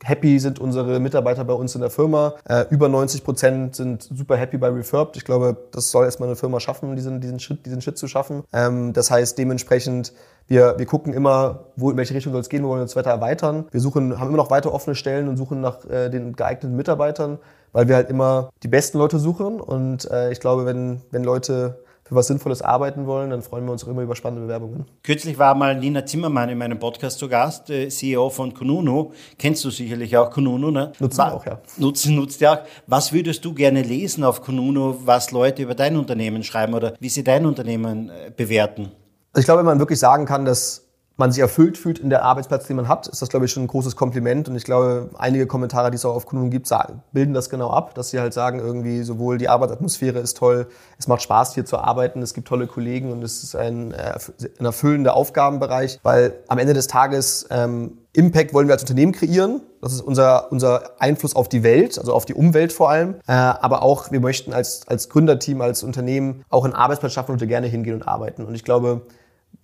[0.04, 2.36] happy sind unsere Mitarbeiter bei uns in der Firma.
[2.48, 5.18] Äh, über 90 Prozent sind super happy bei Refurbed.
[5.18, 8.44] Ich glaube, das soll erstmal eine Firma schaffen, diesen, diesen, Schritt, diesen Schritt zu schaffen.
[8.54, 10.14] Ähm, das heißt, dementsprechend,
[10.48, 12.96] wir, wir gucken immer, wo, in welche Richtung soll es gehen, wo wollen wir uns
[12.96, 13.66] weiter erweitern.
[13.72, 17.40] Wir suchen, haben immer noch weiter offene Stellen und suchen nach äh, den geeigneten Mitarbeitern,
[17.74, 19.60] weil wir halt immer die besten Leute suchen.
[19.60, 23.72] Und äh, ich glaube, wenn, wenn Leute für was Sinnvolles arbeiten wollen, dann freuen wir
[23.74, 24.86] uns auch immer über spannende Bewerbungen.
[25.04, 29.12] Kürzlich war mal Nina Zimmermann in meinem Podcast zu Gast, äh, CEO von Kununu.
[29.38, 30.94] Kennst du sicherlich auch Kununu, ne?
[31.00, 31.60] Nutzen wir auch, ja.
[31.78, 32.60] Nutzen, nutzt ja auch.
[32.88, 37.10] Was würdest du gerne lesen auf Kununu, was Leute über dein Unternehmen schreiben oder wie
[37.10, 38.92] sie dein Unternehmen äh, bewerten?
[39.34, 40.87] Also ich glaube, wenn man wirklich sagen kann, dass
[41.18, 43.64] man sich erfüllt fühlt in der Arbeitsplatz, den man hat, ist das, glaube ich, schon
[43.64, 44.48] ein großes Kompliment.
[44.48, 47.72] Und ich glaube, einige Kommentare, die es auch auf Kununu gibt, sagen, bilden das genau
[47.72, 50.68] ab, dass sie halt sagen, irgendwie sowohl die Arbeitsatmosphäre ist toll,
[51.00, 54.18] es macht Spaß hier zu arbeiten, es gibt tolle Kollegen und es ist ein, äh,
[54.60, 59.62] ein erfüllender Aufgabenbereich, weil am Ende des Tages ähm, Impact wollen wir als Unternehmen kreieren.
[59.82, 63.16] Das ist unser, unser Einfluss auf die Welt, also auf die Umwelt vor allem.
[63.28, 67.48] Äh, aber auch, wir möchten als, als Gründerteam, als Unternehmen auch einen Arbeitsplatz schaffen und
[67.48, 68.46] gerne hingehen und arbeiten.
[68.46, 69.02] Und ich glaube,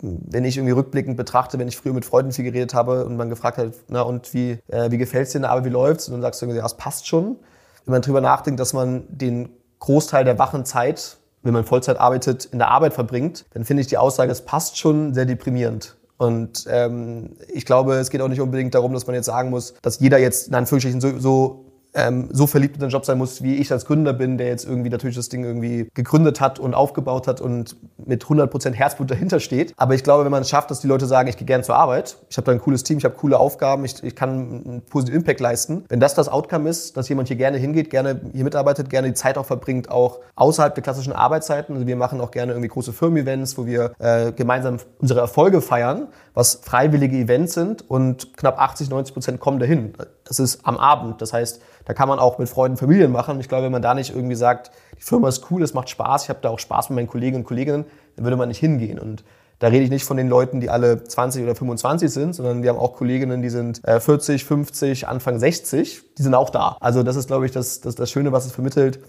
[0.00, 3.30] wenn ich irgendwie rückblickend betrachte, wenn ich früher mit Freunden viel geredet habe und man
[3.30, 6.08] gefragt hat, na und wie, äh, wie gefällt es dir in der Arbeit, wie läuft's?
[6.08, 7.36] Und dann sagst du irgendwie, ja, es passt schon.
[7.84, 12.46] Wenn man drüber nachdenkt, dass man den Großteil der wachen Zeit, wenn man Vollzeit arbeitet,
[12.46, 15.96] in der Arbeit verbringt, dann finde ich die Aussage, es passt schon, sehr deprimierend.
[16.16, 19.74] Und ähm, ich glaube, es geht auch nicht unbedingt darum, dass man jetzt sagen muss,
[19.82, 21.63] dass jeder jetzt in Anführungsstrichen so, so
[21.94, 24.64] ähm, so verliebt in den Job sein muss, wie ich als Gründer bin, der jetzt
[24.64, 29.40] irgendwie natürlich das Ding irgendwie gegründet hat und aufgebaut hat und mit 100% Herzblut dahinter
[29.40, 29.72] steht.
[29.76, 31.76] Aber ich glaube, wenn man es schafft, dass die Leute sagen, ich gehe gerne zur
[31.76, 34.82] Arbeit, ich habe da ein cooles Team, ich habe coole Aufgaben, ich, ich kann einen
[34.82, 35.84] positiven Impact leisten.
[35.88, 39.14] Wenn das das Outcome ist, dass jemand hier gerne hingeht, gerne hier mitarbeitet, gerne die
[39.14, 41.74] Zeit auch verbringt, auch außerhalb der klassischen Arbeitszeiten.
[41.74, 46.08] Also wir machen auch gerne irgendwie große Firmen-Events, wo wir äh, gemeinsam unsere Erfolge feiern,
[46.34, 49.94] was freiwillige Events sind und knapp 80, 90 Prozent kommen dahin.
[50.24, 51.20] Das ist am Abend.
[51.20, 53.40] Das heißt, da kann man auch mit Freunden, Familien machen.
[53.40, 56.24] Ich glaube, wenn man da nicht irgendwie sagt, die Firma ist cool, es macht Spaß,
[56.24, 57.84] ich habe da auch Spaß mit meinen Kollegen und Kolleginnen,
[58.16, 58.98] dann würde man nicht hingehen.
[58.98, 59.24] Und
[59.58, 62.70] da rede ich nicht von den Leuten, die alle 20 oder 25 sind, sondern wir
[62.70, 66.14] haben auch Kolleginnen, die sind 40, äh, 50, Anfang 60.
[66.18, 66.76] Die sind auch da.
[66.80, 69.00] Also das ist, glaube ich, das, das, das Schöne, was es vermittelt,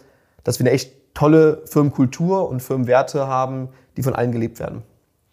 [0.43, 4.83] dass wir eine echt tolle Firmenkultur und Firmenwerte haben, die von allen gelebt werden.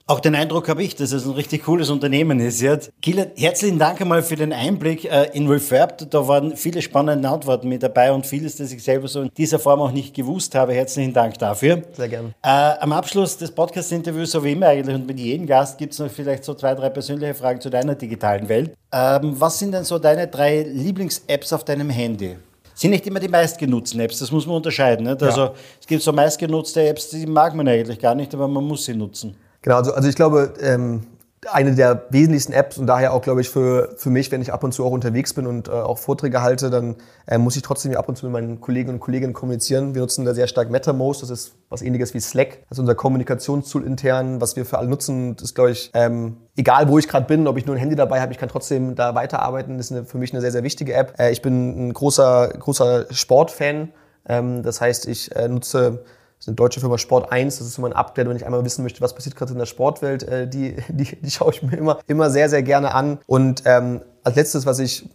[0.06, 2.62] Auch den Eindruck habe ich, dass es ein richtig cooles Unternehmen ist.
[3.00, 6.12] Kilian, herzlichen Dank einmal für den Einblick äh, in Refurbed.
[6.12, 9.60] Da waren viele spannende Antworten mit dabei und vieles, das ich selber so in dieser
[9.60, 10.74] Form auch nicht gewusst habe.
[10.74, 11.82] Herzlichen Dank dafür.
[11.92, 12.34] Sehr gerne.
[12.42, 16.00] Äh, am Abschluss des Podcast-Interviews, so wie immer eigentlich, und mit jedem Gast gibt es
[16.00, 18.74] noch vielleicht so zwei, drei persönliche Fragen zu deiner digitalen Welt.
[18.92, 22.36] Ähm, was sind denn so deine drei Lieblings-Apps auf deinem Handy?
[22.74, 25.06] sind nicht immer die meistgenutzten Apps, das muss man unterscheiden.
[25.06, 25.22] Nicht?
[25.22, 25.54] Also ja.
[25.80, 28.94] es gibt so meistgenutzte Apps, die mag man eigentlich gar nicht, aber man muss sie
[28.94, 29.36] nutzen.
[29.62, 31.02] Genau, also, also ich glaube, ähm,
[31.50, 34.62] eine der wesentlichsten Apps und daher auch, glaube ich, für, für mich, wenn ich ab
[34.62, 36.96] und zu auch unterwegs bin und äh, auch Vorträge halte, dann
[37.26, 39.94] äh, muss ich trotzdem ab und zu mit meinen Kollegen und Kolleginnen kommunizieren.
[39.94, 42.94] Wir nutzen da sehr stark MetaMost, das ist was ähnliches wie Slack, das ist unser
[42.94, 45.34] Kommunikationstool intern, was wir für alle nutzen.
[45.34, 47.96] Das ist, glaube ich, ähm, egal wo ich gerade bin, ob ich nur ein Handy
[47.96, 49.78] dabei habe, ich kann trotzdem da weiterarbeiten.
[49.78, 51.18] Das ist eine, für mich eine sehr, sehr wichtige App.
[51.18, 53.92] Äh, ich bin ein großer, großer Sportfan.
[54.28, 56.04] Ähm, das heißt, ich äh, nutze
[56.42, 58.82] ist eine deutsche Firma Sport 1, das ist immer ein Update, wenn ich einmal wissen
[58.82, 62.00] möchte, was passiert gerade in der Sportwelt, äh, die, die, die schaue ich mir immer,
[62.08, 63.20] immer sehr, sehr gerne an.
[63.26, 65.08] Und ähm, als letztes, was ich,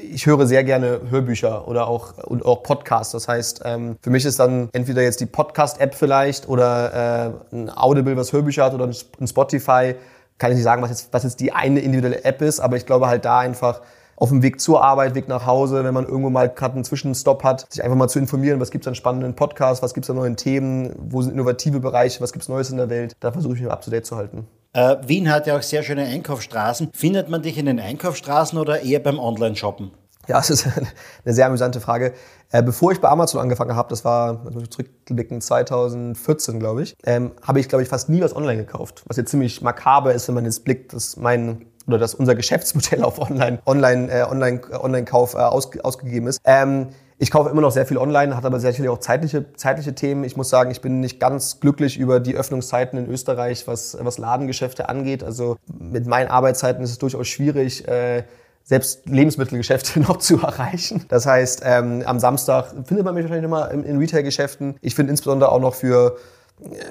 [0.00, 3.12] ich höre sehr gerne Hörbücher oder auch, und auch Podcasts.
[3.12, 7.76] Das heißt, ähm, für mich ist dann entweder jetzt die Podcast-App vielleicht oder äh, ein
[7.76, 9.96] Audible, was Hörbücher hat oder ein Spotify.
[10.38, 12.86] Kann ich nicht sagen, was jetzt, was jetzt die eine individuelle App ist, aber ich
[12.86, 13.80] glaube halt da einfach,
[14.18, 17.44] auf dem Weg zur Arbeit, Weg nach Hause, wenn man irgendwo mal gerade einen Zwischenstopp
[17.44, 20.10] hat, sich einfach mal zu informieren, was gibt es an spannenden Podcasts, was gibt es
[20.10, 23.14] an neuen Themen, wo sind innovative Bereiche, was gibt es Neues in der Welt.
[23.20, 24.46] Da versuche ich mich up to date zu halten.
[24.72, 26.90] Äh, Wien hat ja auch sehr schöne Einkaufsstraßen.
[26.92, 29.92] Findet man dich in den Einkaufsstraßen oder eher beim Online-Shoppen?
[30.26, 30.66] Ja, das ist
[31.24, 32.12] eine sehr amüsante Frage.
[32.50, 37.60] Äh, bevor ich bei Amazon angefangen habe, das war zurückblicken 2014, glaube ich, ähm, habe
[37.60, 39.04] ich, glaube ich, fast nie was online gekauft.
[39.06, 43.02] Was jetzt ziemlich makaber ist, wenn man jetzt blickt, dass mein oder dass unser Geschäftsmodell
[43.02, 46.40] auf Online, Online, äh, Online, Online-Kauf äh, aus, ausgegeben ist.
[46.44, 46.88] Ähm,
[47.20, 50.22] ich kaufe immer noch sehr viel online, hat aber sicherlich auch zeitliche, zeitliche Themen.
[50.22, 54.18] Ich muss sagen, ich bin nicht ganz glücklich über die Öffnungszeiten in Österreich, was, was
[54.18, 55.24] Ladengeschäfte angeht.
[55.24, 58.22] Also mit meinen Arbeitszeiten ist es durchaus schwierig, äh,
[58.62, 61.06] selbst Lebensmittelgeschäfte noch zu erreichen.
[61.08, 64.76] Das heißt, ähm, am Samstag findet man mich wahrscheinlich immer in, in Retail-Geschäften.
[64.80, 66.18] Ich finde insbesondere auch noch für,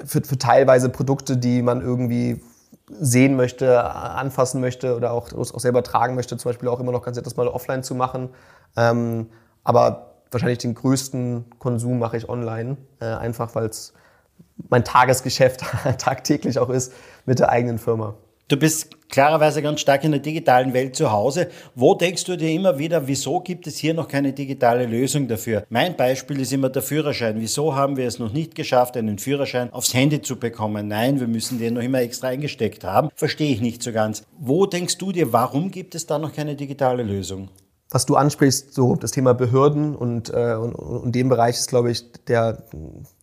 [0.04, 2.42] für, für teilweise Produkte, die man irgendwie
[2.90, 7.02] sehen möchte, anfassen möchte oder auch, auch selber tragen möchte, zum Beispiel auch immer noch
[7.02, 8.30] ganz nett, das mal offline zu machen.
[8.76, 9.28] Ähm,
[9.64, 13.92] aber wahrscheinlich den größten Konsum mache ich online, äh, einfach weil es
[14.68, 15.62] mein Tagesgeschäft
[15.98, 16.92] tagtäglich auch ist
[17.26, 18.14] mit der eigenen Firma.
[18.48, 21.48] Du bist klarerweise ganz stark in der digitalen Welt zu Hause.
[21.74, 25.66] Wo denkst du dir immer wieder, wieso gibt es hier noch keine digitale Lösung dafür?
[25.68, 27.38] Mein Beispiel ist immer der Führerschein.
[27.40, 30.88] Wieso haben wir es noch nicht geschafft, einen Führerschein aufs Handy zu bekommen?
[30.88, 33.10] Nein, wir müssen den noch immer extra eingesteckt haben.
[33.14, 34.22] Verstehe ich nicht so ganz.
[34.38, 37.50] Wo denkst du dir, warum gibt es da noch keine digitale Lösung?
[37.90, 41.90] Was du ansprichst, so das Thema Behörden und, äh, und, und dem Bereich ist, glaube
[41.90, 42.64] ich, der,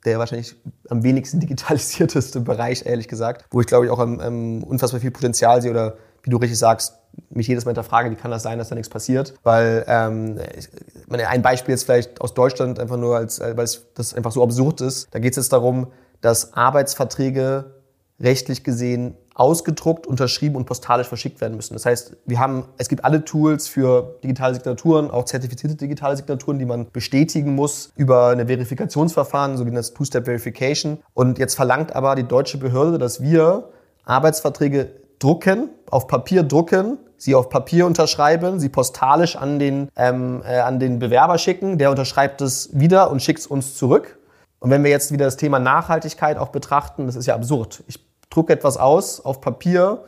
[0.05, 0.55] der wahrscheinlich
[0.89, 5.61] am wenigsten digitalisierteste Bereich, ehrlich gesagt, wo ich, glaube ich, auch am unfassbar viel Potenzial
[5.61, 6.95] sehe oder wie du richtig sagst,
[7.29, 9.35] mich jedes Mal hinterfrage, wie kann das sein, dass da nichts passiert?
[9.43, 10.67] Weil ähm, ich
[11.07, 14.43] meine, ein Beispiel jetzt vielleicht aus Deutschland einfach nur, als, weil es das einfach so
[14.43, 15.07] absurd ist.
[15.11, 15.91] Da geht es jetzt darum,
[16.21, 17.75] dass Arbeitsverträge
[18.19, 21.73] rechtlich gesehen ausgedruckt, unterschrieben und postalisch verschickt werden müssen.
[21.73, 26.57] Das heißt, wir haben, es gibt alle Tools für digitale Signaturen, auch zertifizierte digitale Signaturen,
[26.57, 30.99] die man bestätigen muss über eine Verifikationsverfahren, so wie das Two-Step-Verification.
[31.13, 33.69] Und jetzt verlangt aber die deutsche Behörde, dass wir
[34.05, 40.59] Arbeitsverträge drucken, auf Papier drucken, sie auf Papier unterschreiben, sie postalisch an den, ähm, äh,
[40.59, 44.17] an den Bewerber schicken, der unterschreibt es wieder und schickt es uns zurück.
[44.59, 47.83] Und wenn wir jetzt wieder das Thema Nachhaltigkeit auch betrachten, das ist ja absurd.
[47.87, 50.03] Ich drucke etwas aus auf Papier,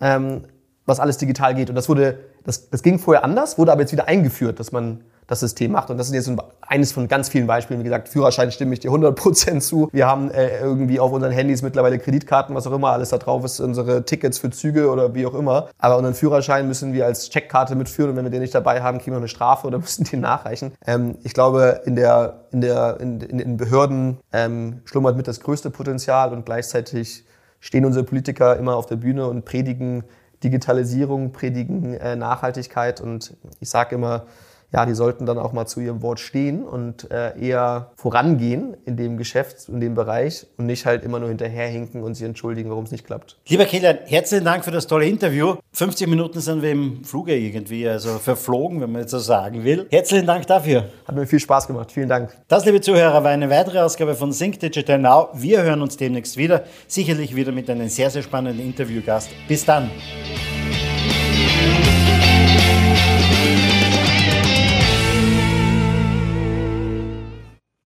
[0.00, 0.42] ähm,
[0.86, 1.68] was alles digital geht.
[1.68, 5.04] Und das wurde, das, das ging vorher anders, wurde aber jetzt wieder eingeführt, dass man
[5.26, 5.90] das System macht.
[5.90, 7.80] Und das ist jetzt eines von ganz vielen Beispielen.
[7.80, 9.88] Wie gesagt, Führerschein stimme ich dir 100% zu.
[9.92, 13.44] Wir haben äh, irgendwie auf unseren Handys mittlerweile Kreditkarten, was auch immer alles da drauf
[13.44, 15.68] ist, unsere Tickets für Züge oder wie auch immer.
[15.78, 18.98] Aber unseren Führerschein müssen wir als Checkkarte mitführen und wenn wir den nicht dabei haben,
[18.98, 20.72] kriegen wir eine Strafe oder müssen den nachreichen.
[20.86, 25.40] Ähm, ich glaube, in, der, in, der, in, in, in Behörden ähm, schlummert mit das
[25.40, 27.24] größte Potenzial und gleichzeitig
[27.62, 30.02] stehen unsere Politiker immer auf der Bühne und predigen
[30.42, 33.00] Digitalisierung, predigen äh, Nachhaltigkeit.
[33.00, 34.26] Und ich sage immer,
[34.72, 38.96] ja, die sollten dann auch mal zu ihrem Wort stehen und äh, eher vorangehen in
[38.96, 42.84] dem Geschäft, in dem Bereich und nicht halt immer nur hinterherhinken und sich entschuldigen, warum
[42.84, 43.38] es nicht klappt.
[43.48, 45.56] Lieber Kilian, herzlichen Dank für das tolle Interview.
[45.72, 49.86] 50 Minuten sind wir im Fluge irgendwie, also verflogen, wenn man jetzt so sagen will.
[49.90, 50.88] Herzlichen Dank dafür.
[51.06, 51.92] Hat mir viel Spaß gemacht.
[51.92, 52.36] Vielen Dank.
[52.48, 55.28] Das, liebe Zuhörer, war eine weitere Ausgabe von Sync Digital Now.
[55.34, 56.64] Wir hören uns demnächst wieder.
[56.86, 59.30] Sicherlich wieder mit einem sehr, sehr spannenden Interviewgast.
[59.48, 59.90] Bis dann.